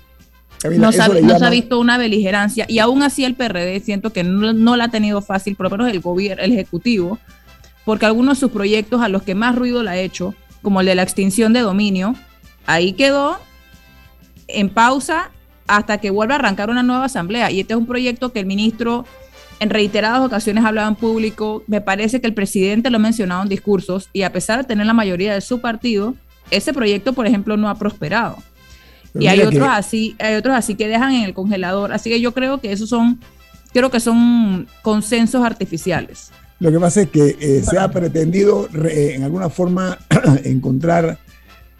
[0.76, 4.84] no, se ha visto una beligerancia y aún así el PRD siento que no, la
[4.84, 7.18] ha tenido fácil, por lo menos el gobierno, el Ejecutivo,
[7.86, 10.86] porque algunos de sus proyectos a los que más ruido le ha hecho, como el
[10.86, 12.14] de la extinción de dominio,
[12.66, 13.38] ahí quedó
[14.48, 15.30] en pausa
[15.66, 17.50] hasta que vuelva a arrancar una nueva asamblea.
[17.50, 19.04] Y este es un proyecto que el ministro
[19.60, 21.62] en reiteradas ocasiones hablaba en público.
[21.66, 24.86] Me parece que el presidente lo ha mencionado en discursos y a pesar de tener
[24.86, 26.14] la mayoría de su partido,
[26.50, 28.38] ese proyecto, por ejemplo, no ha prosperado.
[29.18, 31.92] y hay otros así, hay otros así que dejan en el congelador.
[31.92, 33.20] Así que yo creo que esos son,
[33.72, 36.30] creo que son consensos artificiales.
[36.58, 39.98] Lo que pasa es que eh, se ha pretendido en alguna forma
[40.44, 41.18] encontrar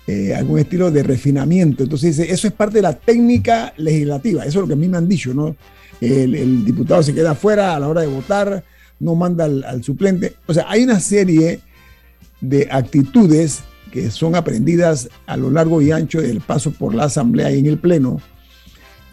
[0.08, 1.82] eh, algún estilo de refinamiento.
[1.82, 4.44] Entonces dice, eso es parte de la técnica legislativa.
[4.44, 5.56] Eso es lo que a mí me han dicho, ¿no?
[6.00, 8.62] El, diputado se queda afuera a la hora de votar,
[9.00, 10.34] no manda al, suplente.
[10.46, 11.60] O sea, hay una serie
[12.40, 17.50] de actitudes que son aprendidas a lo largo y ancho del paso por la Asamblea
[17.50, 18.20] y en el Pleno,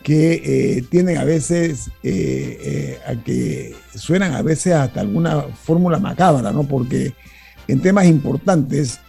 [0.03, 6.51] que eh, tienen a veces eh, a que suenan a veces hasta alguna fórmula macabra,
[6.51, 6.67] ¿no?
[6.67, 7.13] Porque
[7.67, 8.99] en temas importantes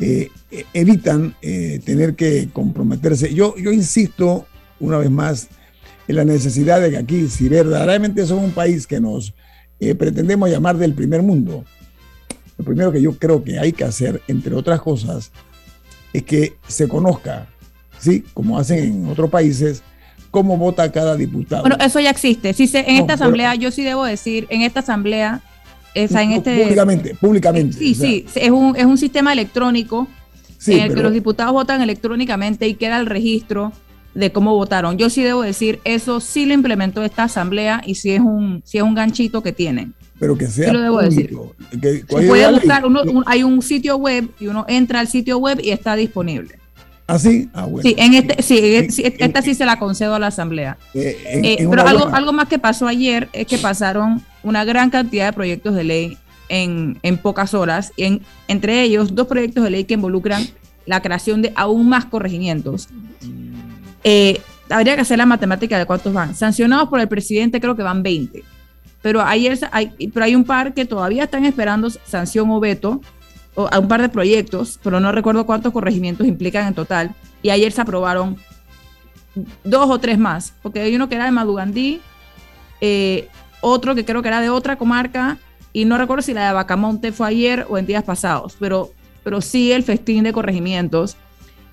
[0.00, 0.30] eh,
[0.72, 3.32] evitan eh, tener que comprometerse.
[3.32, 4.46] Yo, yo insisto
[4.80, 5.48] una vez más
[6.08, 9.34] en la necesidad de que aquí, si verdaderamente somos un país que nos
[9.80, 11.64] eh, pretendemos llamar del primer mundo,
[12.58, 15.32] lo primero que yo creo que hay que hacer, entre otras cosas,
[16.12, 17.48] es que se conozca,
[17.98, 18.24] ¿sí?
[18.34, 19.82] Como hacen en otros países,
[20.30, 21.62] cómo vota cada diputado.
[21.62, 22.52] Bueno, eso ya existe.
[22.52, 25.42] Sí, en esta asamblea, yo sí debo decir, en esta asamblea
[25.94, 27.78] en este, públicamente, públicamente.
[27.78, 30.08] Sí, sí, es un, es un sistema electrónico
[30.66, 33.72] en el que los diputados votan electrónicamente y queda el registro
[34.14, 34.96] de cómo votaron.
[34.96, 38.78] Yo sí debo decir, eso sí lo implementó esta asamblea y sí es un, sí
[38.78, 39.94] es un ganchito que tienen.
[40.18, 40.68] Pero que sea.
[40.68, 41.36] Sí lo debo decir.
[42.08, 42.84] puede buscar,
[43.26, 46.58] hay un sitio web y uno entra al sitio web y está disponible.
[47.06, 47.50] ¿Ah, sí?
[47.52, 47.82] Ah, bueno.
[47.82, 48.58] Sí, en este, sí,
[49.18, 50.78] esta sí se la concedo a la Asamblea.
[50.94, 55.32] Eh, pero algo, algo más que pasó ayer es que pasaron una gran cantidad de
[55.32, 56.18] proyectos de ley
[56.48, 60.46] en, en pocas horas, y en, entre ellos dos proyectos de ley que involucran
[60.86, 62.88] la creación de aún más corregimientos.
[64.04, 64.40] Eh,
[64.70, 66.34] habría que hacer la matemática de cuántos van.
[66.34, 68.44] Sancionados por el presidente creo que van 20.
[69.02, 73.00] Pero, ayer hay, pero hay un par que todavía están esperando sanción o veto
[73.70, 77.14] a un par de proyectos, pero no recuerdo cuántos corregimientos implican en total.
[77.42, 78.36] Y ayer se aprobaron
[79.62, 82.00] dos o tres más, porque hay uno que era de Madugandí,
[82.80, 83.28] eh,
[83.64, 85.38] otro que creo que era de otra comarca,
[85.72, 88.92] y no recuerdo si la de Bacamonte fue ayer o en días pasados, pero,
[89.24, 91.16] pero sí el festín de corregimientos.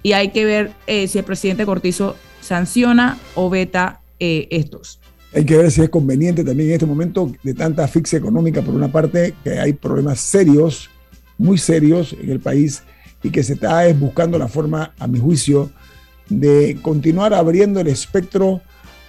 [0.02, 5.00] Y hay que ver eh, si el presidente Cortizo sanciona o veta eh, estos.
[5.34, 8.74] Hay que ver si es conveniente también en este momento de tanta asfixia económica, por
[8.74, 10.90] una parte, que hay problemas serios
[11.38, 12.84] muy serios en el país
[13.22, 15.72] y que se está buscando la forma, a mi juicio,
[16.28, 18.62] de continuar abriendo el espectro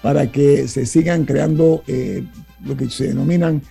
[0.02, 2.24] para que se sigan creando eh,
[2.64, 3.62] lo que se denominan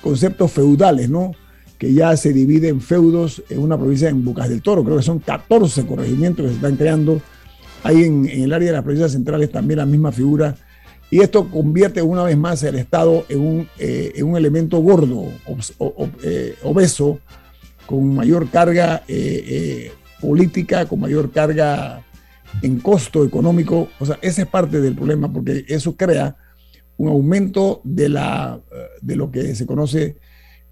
[0.00, 1.32] conceptos feudales, ¿no?
[1.78, 4.84] Que ya se dividen feudos en una provincia en Bucas del Toro.
[4.84, 7.20] Creo que son 14 corregimientos que se están creando.
[7.82, 10.56] Hay en, en el área de las provincias centrales también la misma figura
[11.14, 15.26] y esto convierte una vez más el Estado en un, eh, un elemento gordo,
[16.24, 17.20] eh, obeso,
[17.86, 22.02] con mayor carga eh, política, con mayor carga
[22.62, 23.88] en costo económico.
[24.00, 26.36] O sea, esa es parte del problema porque eso crea
[26.96, 28.60] un aumento de, la,
[29.00, 30.16] de lo que se conoce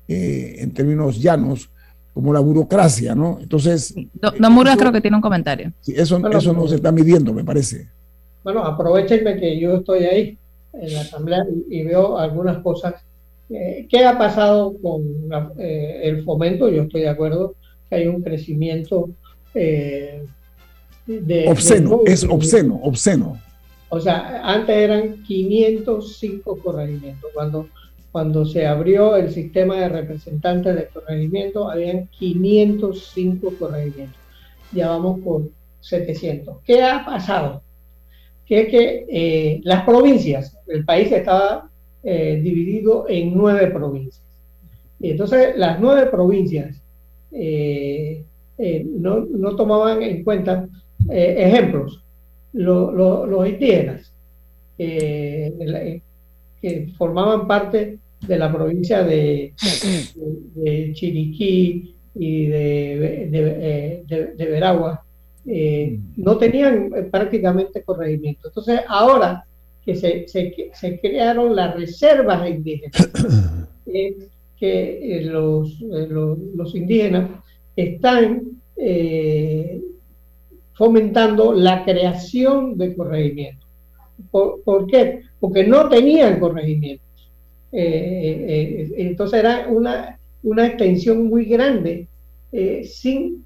[0.09, 1.71] en términos llanos
[2.13, 3.39] como la burocracia, ¿no?
[3.41, 3.95] Entonces...
[4.15, 5.73] Don, Murgas creo que tiene un comentario.
[5.87, 7.89] eso, eso no se está midiendo, me parece
[8.45, 10.39] bueno, aprovechenme que yo estoy ahí
[10.73, 12.95] en la asamblea y, veo algunas cosas.
[13.51, 15.03] Eh, ¿Qué ha pasado con
[15.59, 16.69] eh, el fomento?
[16.69, 17.55] Yo estoy de acuerdo
[17.89, 19.11] que hay un crecimiento
[19.55, 20.25] eh,
[21.07, 21.49] de...
[21.49, 23.39] Obsceno, es obsceno, obsceno.
[23.95, 27.31] O sea, antes eran 505 corregimientos.
[27.35, 27.69] Cuando,
[28.11, 34.19] cuando se abrió el sistema de representantes de corregimiento, habían 505 corregimientos.
[34.73, 35.43] Ya vamos por
[35.81, 36.57] 700.
[36.65, 37.63] ¿Qué ha pasado?
[38.47, 41.69] que que eh, las provincias, el país estaba
[42.03, 44.25] eh, dividido en nueve provincias.
[45.01, 46.81] Y entonces las nueve provincias
[47.31, 48.25] eh,
[48.57, 50.67] no, tomaban en cuenta
[51.11, 52.02] ejemplos,
[52.53, 54.13] los indígenas
[54.77, 56.03] que
[56.97, 59.53] formaban parte de la provincia de,
[60.95, 64.05] Chiriquí y de,
[64.37, 65.05] de Veragua,
[65.45, 68.49] eh, no tenían eh, prácticamente corregimiento.
[68.49, 69.45] Entonces, ahora
[69.85, 73.11] que se, se, crearon las reservas indígenas,
[73.85, 74.29] que
[74.61, 77.31] eh, los, los, indígenas
[77.75, 78.43] están
[80.75, 83.69] fomentando la creación de corregimientos.
[84.31, 85.21] ¿Por, qué?
[85.41, 87.31] Porque no tenían corregimientos.
[87.73, 92.09] entonces era una, una extensión muy grande
[92.85, 93.45] sin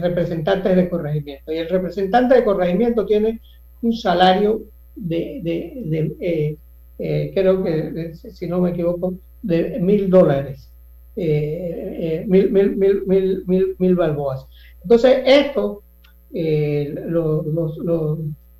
[0.00, 1.52] representantes de corregimiento.
[1.52, 3.40] Y el representante de corregimiento tiene
[3.82, 4.62] un salario
[4.94, 6.56] de,
[7.34, 10.70] creo que, si no me equivoco, de mil dólares,
[11.16, 14.46] mil, mil, mil, mil balboas.
[14.86, 15.82] Entonces, esto,
[16.32, 18.18] los, los,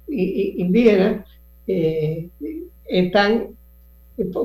[0.08, 1.24] indígenas
[2.88, 3.48] están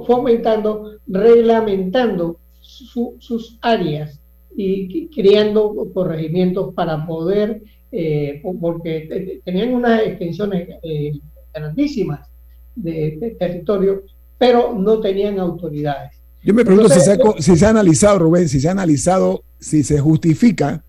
[0.05, 4.19] fomentando, reglamentando sus áreas
[4.55, 11.13] y creando corregimientos para poder, eh, porque tenían unas extensiones eh,
[11.51, 12.29] grandísimas
[12.75, 14.03] de, territorio,
[14.37, 16.21] pero no tenían autoridades.
[16.43, 19.43] Yo me pregunto si, se ha, si se ha analizado, Rubén, si se ha analizado,
[19.59, 20.83] si se justifica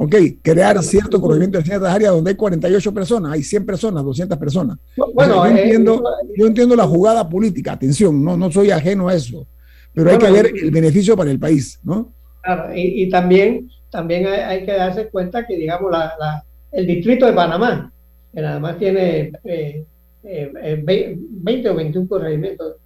[0.00, 4.38] Ok, crear cierto corregimiento en ciertas áreas donde hay 48 personas, hay 100 personas, 200
[4.38, 4.78] personas.
[5.12, 6.04] Bueno, yo, eh, entiendo,
[6.36, 9.48] yo entiendo la jugada política, atención, no, no soy ajeno a eso,
[9.92, 12.12] pero hay que ver el beneficio para el país, ¿no?
[12.42, 17.92] Claro, y, también, también hay, que darse cuenta que, digamos, la, el distrito de Panamá,
[18.32, 19.84] que nada más tiene eh,
[20.22, 22.76] 20 eh, o 21 corregimientos,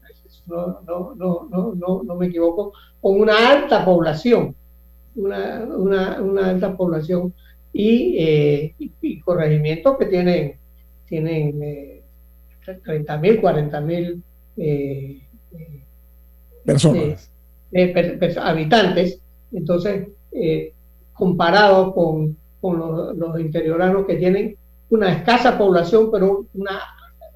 [0.47, 4.57] no, no, no, no, no me equivoco, con una alta población
[5.15, 7.33] una, una, una alta población
[7.73, 10.57] y, eh, y, corregimientos que tienen,
[11.07, 12.03] tienen eh,
[12.85, 14.23] 30 mil, 40 mil
[14.57, 15.21] eh,
[15.53, 15.83] eh,
[16.65, 17.31] personas.
[18.39, 19.21] habitantes.
[19.53, 20.09] Entonces,
[21.13, 24.57] comparado con, con los, los, interioranos que tienen
[24.91, 26.81] una escasa población, pero una,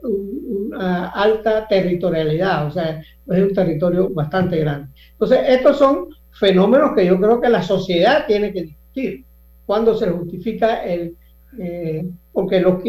[0.02, 4.88] una alta territorialidad, o sea, es un territorio bastante grande.
[5.12, 6.08] Entonces, estos son
[6.38, 9.24] fenómenos que yo creo que la sociedad tiene que discutir.
[9.64, 11.16] Cuando se justifica el...
[11.58, 12.82] Eh, porque los,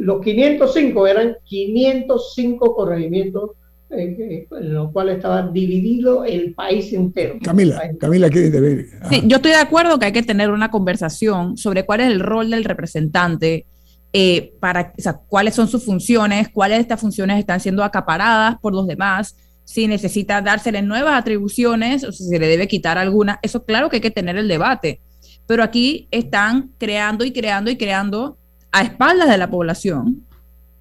[0.00, 3.52] los 505 eran 505 corregimientos
[3.92, 7.38] eh, en los cuales estaba dividido el país entero.
[7.42, 11.84] Camila, Camila quiere Sí, yo estoy de acuerdo que hay que tener una conversación sobre
[11.84, 13.66] cuál es el rol del representante,
[14.12, 18.56] eh, para, o sea, cuáles son sus funciones, cuáles de estas funciones están siendo acaparadas
[18.60, 19.34] por los demás,
[19.70, 23.38] si necesita dársele nuevas atribuciones o si se le debe quitar alguna.
[23.40, 25.00] Eso claro que hay que tener el debate.
[25.46, 28.36] Pero aquí están creando y creando y creando
[28.72, 30.26] a espaldas de la población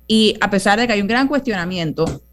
[0.07, 2.23] y a pesar de que hay un gran cuestionamiento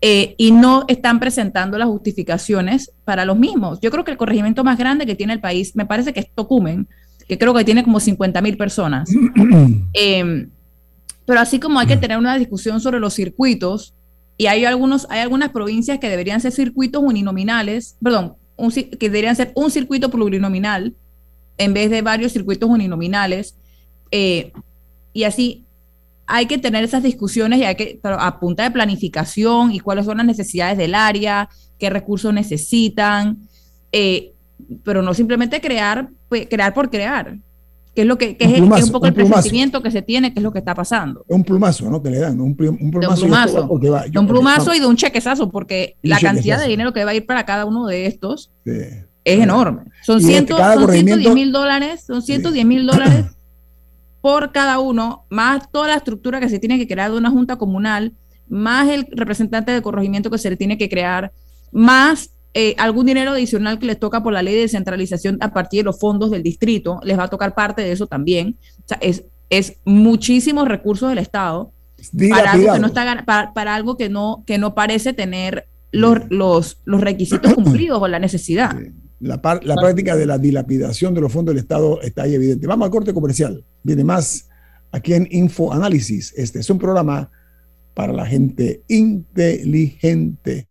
[0.00, 3.80] eh, y no están presentando las justificaciones para los mismos.
[3.80, 6.30] Yo creo que el corregimiento más grande que tiene el país, me parece que es
[6.32, 6.86] Tocumen,
[7.26, 9.10] que creo que tiene como 50 mil personas.
[9.92, 10.50] Em,
[11.24, 13.92] pero así como hay que tener una discusión sobre los circuitos,
[14.38, 18.34] y hay, algunos, hay algunas provincias que deberían ser circuitos uninominales, perdón,
[18.72, 20.94] que deberían ser un circuito plurinominal
[21.58, 23.56] en vez de varios circuitos uninominales.
[24.10, 24.52] Eh,
[25.12, 25.64] y así
[26.26, 30.18] hay que tener esas discusiones y hay que, a punta de planificación y cuáles son
[30.18, 33.38] las necesidades del área, qué recursos necesitan,
[33.92, 34.32] eh,
[34.82, 37.38] pero no simplemente crear, pues, crear por crear
[37.96, 40.52] que es lo que, es, un poco el presentimiento que se tiene, que es lo
[40.52, 41.24] que está pasando.
[41.28, 42.02] Un plumazo, ¿no?
[42.02, 43.24] Que le dan, un, plumazo.
[43.70, 47.24] un plumazo, y de un chequezazo, porque la cantidad de dinero que va a ir
[47.24, 49.84] para cada uno de estos es enorme.
[50.02, 53.24] Son, ciento, son 110 mil dólares, son 110 mil dólares
[54.20, 57.56] por cada uno, más toda la estructura que se tiene que crear de una junta
[57.56, 58.12] comunal,
[58.46, 61.32] más el representante de corregimiento que se le tiene que crear,
[61.72, 65.80] más eh, algún dinero adicional que les toca por la ley de descentralización a partir
[65.80, 68.56] de los fondos del distrito, les va a tocar parte de eso también.
[68.78, 71.74] O sea, es, es muchísimos recursos del Estado
[72.30, 76.80] para algo que no está para, algo que no, que no parece tener los, los,
[76.86, 78.74] los requisitos cumplidos o la necesidad.
[79.20, 82.66] La, la, práctica de la dilapidación de los fondos del Estado está ahí evidente.
[82.66, 83.62] Vamos al corte comercial.
[83.82, 84.48] Viene más
[84.92, 86.32] aquí en Info Análisis.
[86.34, 87.30] Este es un programa
[87.92, 90.68] para la gente inteligente.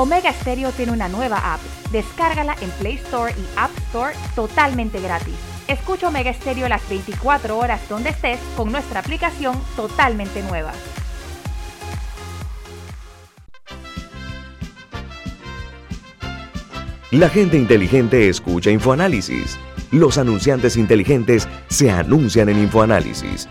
[0.00, 1.60] Omega Stereo tiene una nueva app.
[1.92, 5.34] Descárgala en Play Store y App Store totalmente gratis.
[5.68, 10.72] Escucha Omega Stereo las 24 horas donde estés con nuestra aplicación totalmente nueva.
[17.10, 19.58] La gente inteligente escucha InfoAnálisis.
[19.90, 23.50] Los anunciantes inteligentes se anuncian en InfoAnálisis.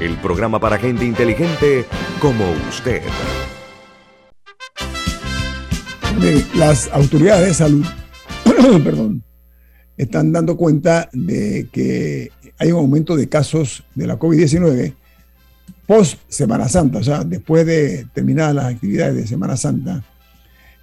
[0.00, 1.86] el programa para gente inteligente
[2.20, 3.02] como usted.
[6.54, 7.86] Las autoridades de salud,
[8.84, 9.22] perdón,
[9.96, 14.94] están dando cuenta de que hay un aumento de casos de la COVID-19
[15.86, 20.04] post Semana Santa, o sea, después de terminadas las actividades de Semana Santa,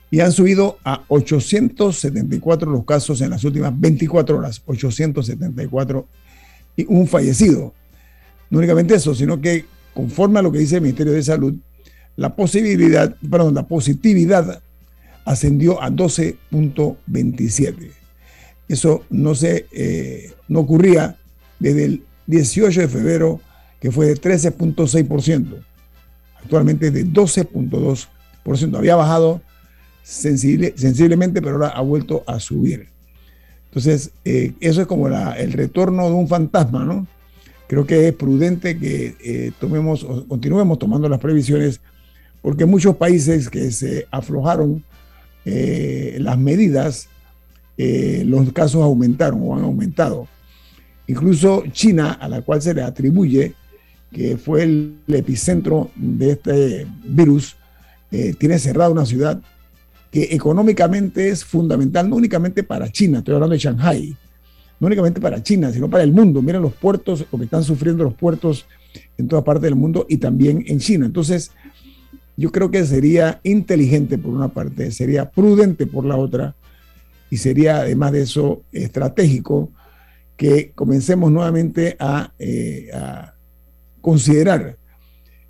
[0.09, 6.07] y han subido a 874 los casos en las últimas 24 horas, 874
[6.78, 7.74] y un fallecido.
[8.54, 11.56] No únicamente eso, sino que conforme a lo que dice el Ministerio de Salud,
[12.16, 14.62] la posibilidad, perdón, la positividad
[15.26, 17.89] ascendió a 12.27.
[18.68, 21.18] Eso no se eh, no ocurría
[21.58, 23.41] desde el 18 de febrero,
[23.80, 25.56] que fue de 13.6%.
[26.43, 28.78] Actualmente de 12.2%.
[28.78, 29.41] Había bajado
[30.04, 32.88] sensiblemente, pero ahora ha vuelto a subir.
[33.66, 37.08] Entonces, eh, eso es como el retorno de un fantasma, ¿no?
[37.68, 41.82] Creo que es prudente que eh, tomemos o continuemos tomando las previsiones,
[42.41, 44.84] porque muchos países que se aflojaron
[45.45, 47.09] eh, las medidas,
[47.76, 50.28] los casos aumentaron o han aumentado.
[51.07, 53.53] Incluso China, a la cual se le atribuye
[54.11, 57.55] que fue el, epicentro de este virus,
[58.38, 59.41] tiene cerrada una ciudad
[60.14, 64.16] que económicamente es fundamental, no únicamente para China, estoy hablando de Shanghai,
[64.84, 66.42] no únicamente para China, sino para el mundo.
[66.42, 68.66] Miren los puertos, lo que están sufriendo los puertos
[69.18, 71.06] en toda parte del mundo y también en China.
[71.06, 71.52] Entonces,
[72.36, 76.56] yo creo que sería inteligente por una parte, sería prudente por la otra
[77.30, 79.72] y sería además de eso estratégico
[80.36, 83.36] que comencemos nuevamente a, eh, a
[84.02, 84.78] considerar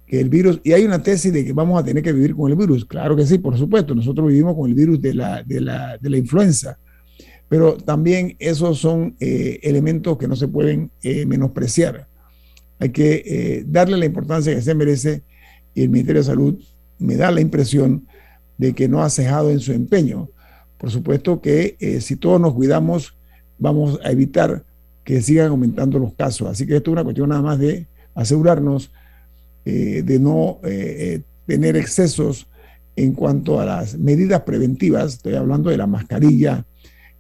[0.06, 2.56] el virus, y hay una tesis de que vamos a tener que vivir con el
[2.56, 5.98] virus, claro que sí, por supuesto, nosotros vivimos con el virus de la, de la,
[5.98, 6.78] de la influenza,
[7.50, 12.08] pero también esos son eh, elementos que no se pueden eh, menospreciar.
[12.80, 15.24] Hay que eh, darle la importancia que se merece
[15.74, 16.64] y el Ministerio de Salud
[17.00, 18.08] me da la impresión
[18.58, 20.30] de que no ha cejado en su empeño.
[20.78, 23.16] Por supuesto que si todos nos cuidamos,
[23.58, 24.64] vamos a evitar
[25.04, 26.50] que sigan aumentando los casos.
[26.50, 28.92] Así que esto es una cuestión nada más de asegurarnos
[29.64, 30.60] de no
[31.46, 32.48] tener excesos
[32.96, 36.66] en cuanto a las medidas preventivas, estoy hablando de la mascarilla,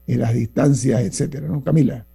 [0.07, 2.05] de las distancias, etcétera, ¿no, Camila?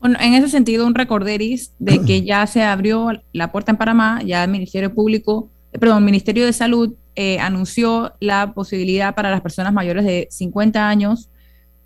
[0.00, 4.22] Bueno, en ese sentido, un recorderis de que ya se abrió la puerta en Panamá,
[4.24, 6.94] ya el Ministerio Público, perdón, el Ministerio de Salud
[7.40, 11.30] anunció la posibilidad para las personas mayores de 50 años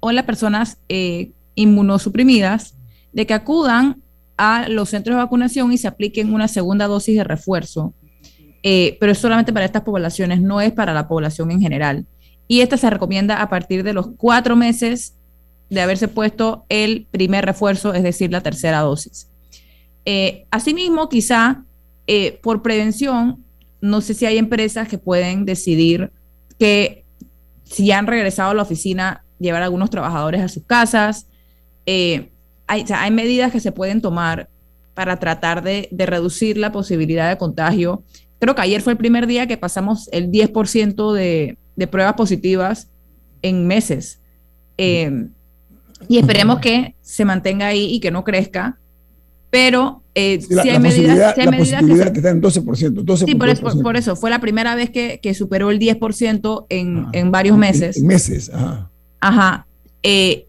[0.00, 0.78] o las personas
[1.54, 2.78] inmunosuprimidas
[3.12, 4.02] de que acudan
[4.38, 7.92] a los centros de vacunación y se apliquen una segunda dosis de refuerzo.
[8.62, 12.06] Eh, pero es solamente para estas poblaciones, no es para la población en general.
[12.46, 15.16] Y esta se recomienda a partir de los cuatro meses
[15.70, 19.28] de haberse puesto el primer refuerzo, es decir, la tercera dosis.
[20.04, 21.64] Eh, asimismo, quizá
[22.06, 23.44] eh, por prevención,
[23.80, 26.10] no sé si hay empresas que pueden decidir
[26.58, 27.04] que
[27.64, 31.26] si ya han regresado a la oficina, llevar a algunos trabajadores a sus casas.
[31.86, 32.30] Eh,
[32.66, 34.48] hay, medidas que se pueden tomar
[34.94, 38.02] para tratar de, reducir la posibilidad de contagio.
[38.40, 42.90] Creo que ayer fue el primer día que pasamos el 10% de, de, pruebas positivas
[43.42, 44.20] en meses.
[44.76, 45.32] Em,
[46.06, 48.78] y esperemos que se mantenga ahí y que no crezca.
[49.50, 53.26] Pero eh, si hay medidas, la posibilidad que está en 12%.
[53.26, 57.06] sí, por eso, por eso, fue la primera vez que, que superó el 10% en,
[57.12, 57.96] en varios meses.
[57.96, 58.90] En, meses, ajá.
[59.20, 59.66] Ajá.
[60.02, 60.46] Eh,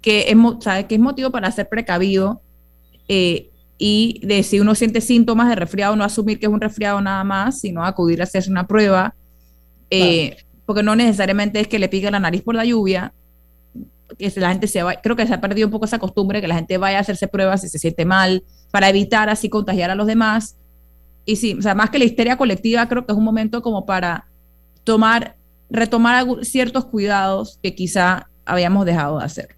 [0.00, 0.36] que es,
[0.86, 2.40] que es motivo para ser precavido
[3.08, 7.00] eh, y de si uno siente síntomas de resfriado, no asumir que es un resfriado
[7.00, 9.14] nada más, sino acudir a hacerse una prueba,
[9.90, 10.36] eh,
[10.66, 13.12] porque no necesariamente es que le pique la nariz por la lluvia,
[14.16, 16.48] que la gente se va, creo que se ha perdido un poco esa costumbre que
[16.48, 19.94] la gente vaya a hacerse pruebas si se siente mal, para evitar así contagiar a
[19.94, 20.56] los demás.
[21.24, 23.84] Y sí, o sea, más que la histeria colectiva, creo que es un momento como
[23.84, 24.26] para
[24.84, 25.36] tomar,
[25.68, 29.48] retomar ciertos cuidados que quizá habíamos dejado de hacer.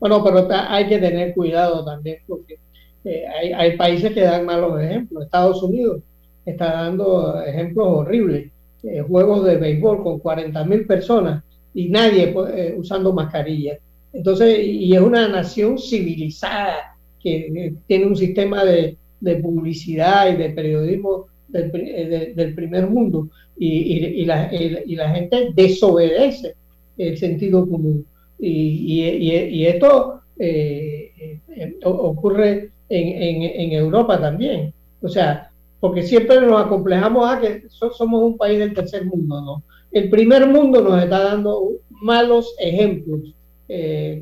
[0.00, 2.58] Bueno, pero hay que tener cuidado también porque
[3.04, 3.24] eh,
[3.56, 5.24] hay, países que dan malos ejemplos.
[5.24, 6.02] Estados Unidos
[6.44, 8.50] está dando ejemplos horribles.
[8.82, 11.44] Eh, juegos de béisbol con 40 mil personas
[11.74, 13.78] y nadie eh, usando mascarilla.
[14.12, 18.96] Entonces, y es una nación civilizada que tiene un sistema de,
[19.40, 26.54] publicidad y de periodismo del, eh, primer mundo y, la, gente desobedece
[26.98, 28.04] el sentido común.
[28.38, 31.38] Y, esto eh,
[31.84, 34.74] ocurre en, Europa también.
[35.00, 35.50] O sea,
[35.80, 39.62] porque siempre nos acomplejamos a que somos un país del tercer mundo, ¿no?
[39.92, 43.34] El primer mundo nos está dando malos ejemplos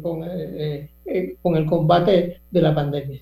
[0.03, 0.21] con,
[1.43, 3.21] con el combate de la pandemia.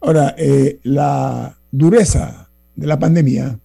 [0.00, 3.58] Ahora, eh, la dureza de la pandemia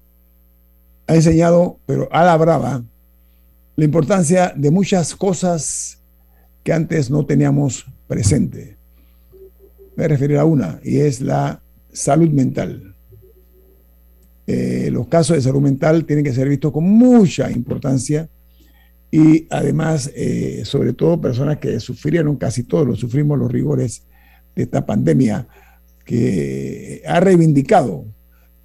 [1.08, 2.84] ha enseñado, pero a la brava,
[3.76, 6.02] la importancia de muchas cosas
[6.64, 8.78] que antes no teníamos presente.
[9.96, 11.62] Voy a referir a una, y es la
[11.94, 12.95] salud mental.
[14.48, 18.30] Eh, los casos de salud mental tienen que ser vistos con mucha importancia
[19.12, 24.04] y además, eh, sobre todo, personas que sufrieron, casi todos los sufrimos los rigores
[24.56, 25.48] de esta pandemia
[26.06, 28.06] que ha reivindicado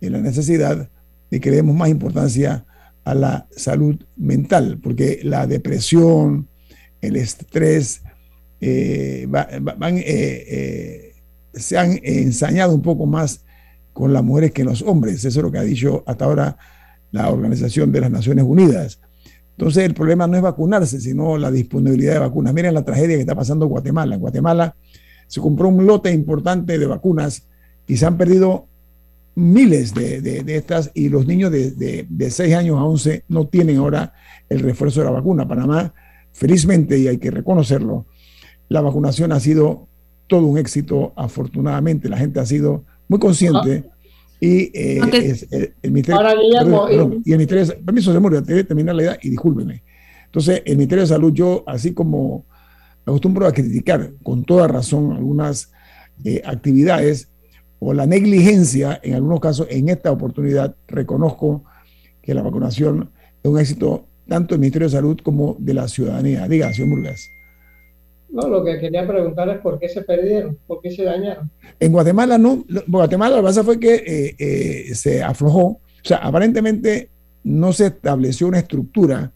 [0.00, 0.90] la necesidad
[1.30, 2.64] de que demos más importancia
[3.04, 6.48] a la salud mental, porque la depresión,
[7.00, 8.02] el estrés,
[8.60, 9.26] eh,
[10.06, 11.14] eh,
[11.54, 13.44] se han ensañado un poco más
[14.00, 15.24] con las mujeres que los hombres.
[15.24, 16.56] Eso es lo que ha dicho hasta ahora
[17.12, 19.00] la Organización de las Naciones Unidas.
[19.56, 22.54] Entonces el problema no es vacunarse, sino la disponibilidad de vacunas.
[22.54, 24.14] Miren la tragedia que está pasando en Guatemala.
[24.14, 24.74] En Guatemala
[25.26, 27.46] se compró un lote importante de vacunas
[27.86, 28.68] y se han perdido
[29.34, 34.12] miles de, estas y los niños de, de, 6 años a 11 no tienen ahora
[34.48, 35.46] el refuerzo de la vacuna.
[35.46, 35.92] Panamá,
[36.32, 38.06] felizmente, y hay que reconocerlo,
[38.68, 39.88] la vacunación ha sido
[40.26, 43.84] todo un éxito, afortunadamente, la gente ha sido muy consciente.
[44.40, 45.00] Y eh,
[45.82, 46.20] el, Ministerio,
[47.24, 49.82] y el Ministerio permiso, de terminar la idea y discúlpeme.
[50.24, 52.46] Entonces, el Ministerio de Salud, yo, así como
[53.04, 55.72] acostumbro a criticar con toda razón algunas
[56.24, 57.28] eh, actividades
[57.80, 59.66] o la negligencia en algunos casos.
[59.68, 61.64] En esta oportunidad reconozco
[62.22, 63.10] que la vacunación
[63.42, 66.46] es un éxito tanto del Ministerio de Salud como de la ciudadanía.
[66.46, 67.20] Diga, señor Murgas.
[68.32, 71.50] No, lo que quería preguntar es por qué se perdieron, por qué se dañaron.
[71.78, 76.18] En Guatemala no, Guatemala lo que pasa fue que eh, eh, se aflojó, o sea,
[76.18, 77.10] aparentemente
[77.42, 79.32] no se estableció una estructura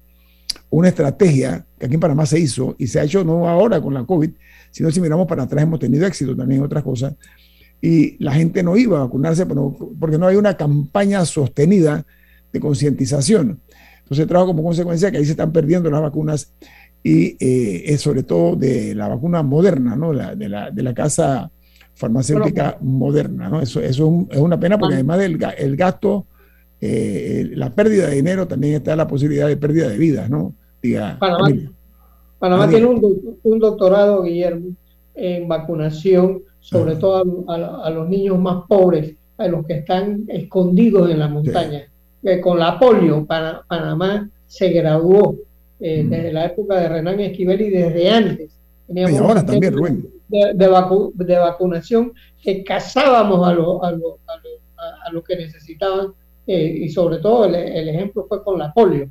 [0.70, 3.95] una estrategia que aquí en Panamá se hizo y se ha hecho no ahora con
[3.95, 4.30] la COVID,
[4.72, 7.14] sino si miramos para atrás hemos tenido éxito también en otras cosas.
[7.80, 12.05] Y la gente no iba a vacunarse porque no hay una campaña sostenida
[12.53, 13.61] de concientización.
[14.01, 16.53] Entonces trajo como consecuencia que ahí se están perdiendo las vacunas
[17.07, 20.12] y eh, es sobre todo de la vacuna moderna, ¿no?
[20.12, 21.50] de, la, de, la, casa
[21.92, 23.50] farmacéutica moderna.
[23.50, 23.61] ¿no?
[23.61, 26.26] Eso, eso es, una pena porque además del el gasto,
[26.80, 30.30] eh, la pérdida de dinero, también está la posibilidad de pérdida de vidas.
[30.30, 30.55] ¿no?
[32.38, 34.70] Panamá, tiene un, doctorado, Guillermo,
[35.14, 41.18] en vacunación, sobre todo a, los niños más pobres, a los que están escondidos en
[41.18, 41.82] la montaña.
[42.22, 45.36] Eh, con la polio, Panamá se graduó
[45.87, 48.59] eh, desde la época de Renan Esquivel y desde antes.
[48.87, 50.09] Teníamos y ahora también, Rubén.
[50.28, 56.14] De, vacunación que cazábamos a los a lo, que necesitaban
[56.47, 59.11] eh, y sobre todo el ejemplo fue con la polio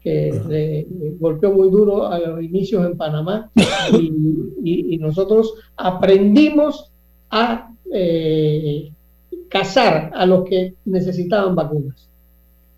[0.00, 0.86] que
[1.18, 3.50] golpeó muy duro a los inicios en Panamá
[3.92, 6.90] y, nosotros aprendimos
[7.28, 8.90] a eh,
[9.50, 12.08] cazar a los que necesitaban vacunas.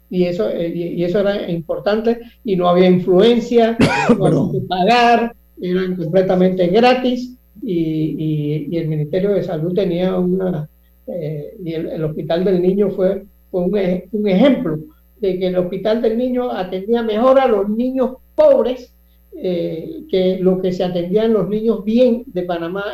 [0.09, 3.77] Y eso, eh, y eso era importante y no había influencia,
[4.19, 10.69] no había que pagar, eran completamente gratis y, el Ministerio de Salud tenía una,
[11.07, 14.79] eh, y el, Hospital del Niño fue, fue un, un ejemplo
[15.21, 18.93] de que el Hospital del Niño atendía mejor a los niños pobres
[19.39, 22.85] eh, que lo que se atendían los niños bien de Panamá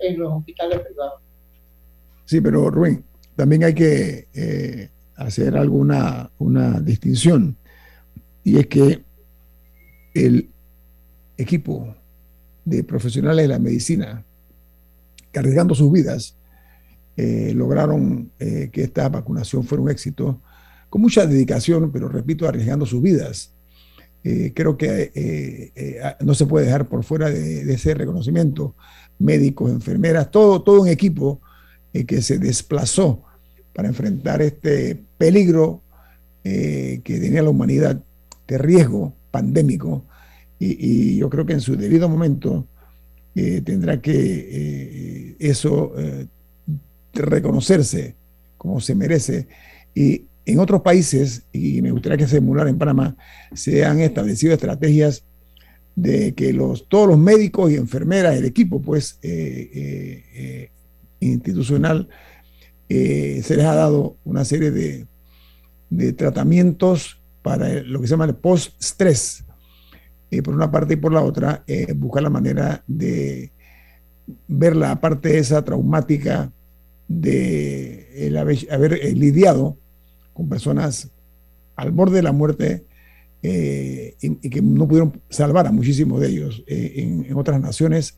[0.00, 1.20] en los, hospitales privados.
[2.24, 3.04] Sí, pero Rubén,
[3.36, 7.56] también hay que eh, hacer alguna una distinción
[8.42, 9.04] y es que
[10.14, 10.50] el
[11.36, 11.94] equipo
[12.64, 14.24] de profesionales de la medicina
[15.30, 16.36] cargando sus vidas
[17.16, 20.40] eh, lograron que esta vacunación fuera un éxito
[20.94, 23.52] con mucha dedicación, pero repito, arriesgando sus vidas.
[24.22, 28.76] Eh, creo que eh, eh, no se puede dejar por fuera de, ese reconocimiento.
[29.18, 31.40] Médicos, enfermeras, todo, todo un equipo
[32.06, 33.24] que se desplazó
[33.74, 35.82] para enfrentar este peligro
[36.42, 37.98] que tenía la humanidad
[38.46, 40.04] de riesgo pandémico.
[40.58, 42.66] Y, yo creo que en su debido momento
[43.34, 45.94] tendrá que eso
[47.14, 48.14] reconocerse
[48.56, 49.48] como se merece.
[49.94, 53.16] Y en otros países, y me gustaría que se emulara en Panamá,
[53.54, 55.24] se han establecido estrategias
[55.96, 60.70] de que los, todos los médicos y enfermeras, el equipo pues eh, eh,
[62.96, 65.06] eh, se les ha dado una serie de
[65.96, 69.44] de tratamientos para lo que se llama el post-stress,
[70.30, 73.52] eh, por una parte y por la otra, eh, buscar la manera de
[74.48, 76.50] ver la parte esa traumática
[77.06, 78.32] de
[78.70, 79.76] haber, lidiado
[80.32, 81.10] con personas
[81.76, 82.86] al borde de la muerte
[83.42, 86.64] y, que no pudieron salvar a muchísimos de ellos.
[86.66, 88.16] En, otras naciones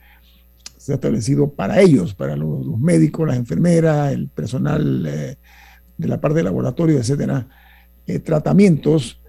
[0.86, 5.36] se ha establecido para ellos, para los, médicos, las enfermeras, el personal eh,
[5.98, 7.48] de la parte de laboratorio, etcétera,
[8.06, 9.20] eh, tratamientos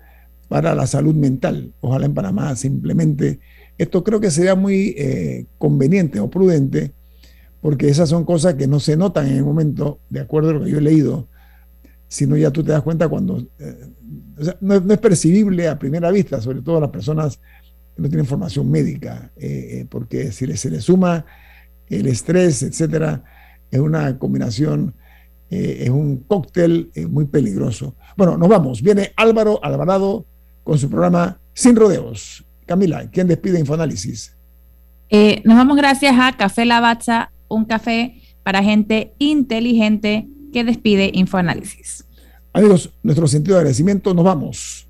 [0.48, 1.74] para la salud mental.
[1.80, 3.40] Ojalá en Panamá simplemente.
[3.76, 6.94] Esto creo que sería muy eh, conveniente o prudente,
[7.60, 10.64] porque esas son cosas que no se notan en el momento, de acuerdo a lo
[10.64, 11.28] que yo he leído,
[12.08, 13.48] sino ya tú te das cuenta cuando.
[14.62, 17.40] no, es percibible a primera vista, sobre todo a las personas
[17.96, 19.32] que no tienen formación médica,
[19.90, 21.26] porque si se le suma
[21.90, 23.24] el estrés, etcétera,
[23.72, 24.96] es una combinación,
[25.50, 27.96] eh, es un cóctel eh, muy peligroso.
[28.16, 28.82] Bueno, nos vamos.
[28.82, 30.26] Viene Álvaro Alvarado
[30.64, 32.46] con su programa Sin Rodeos.
[32.66, 34.36] Camila, ¿quién despide Infoanálisis?
[35.10, 42.06] Eh, nos vamos gracias a Café Lavazza, un café para gente inteligente que despide Infoanálisis.
[42.52, 44.90] Amigos, nuestro sentido de agradecimiento, nos vamos.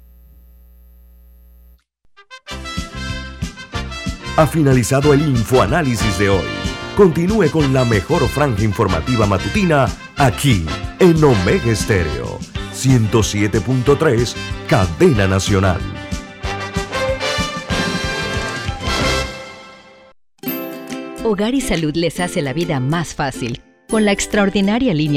[4.37, 6.56] Ha finalizado el Infoanálisis de hoy.
[6.97, 9.85] Continúe con la mejor franja informativa matutina
[10.15, 10.65] aquí
[10.97, 12.39] en Omega Estéreo
[12.73, 14.33] 107.3,
[14.67, 15.79] Cadena Nacional.
[21.23, 25.07] Hogar y Salud les hace la vida más fácil con la extraordinaria línea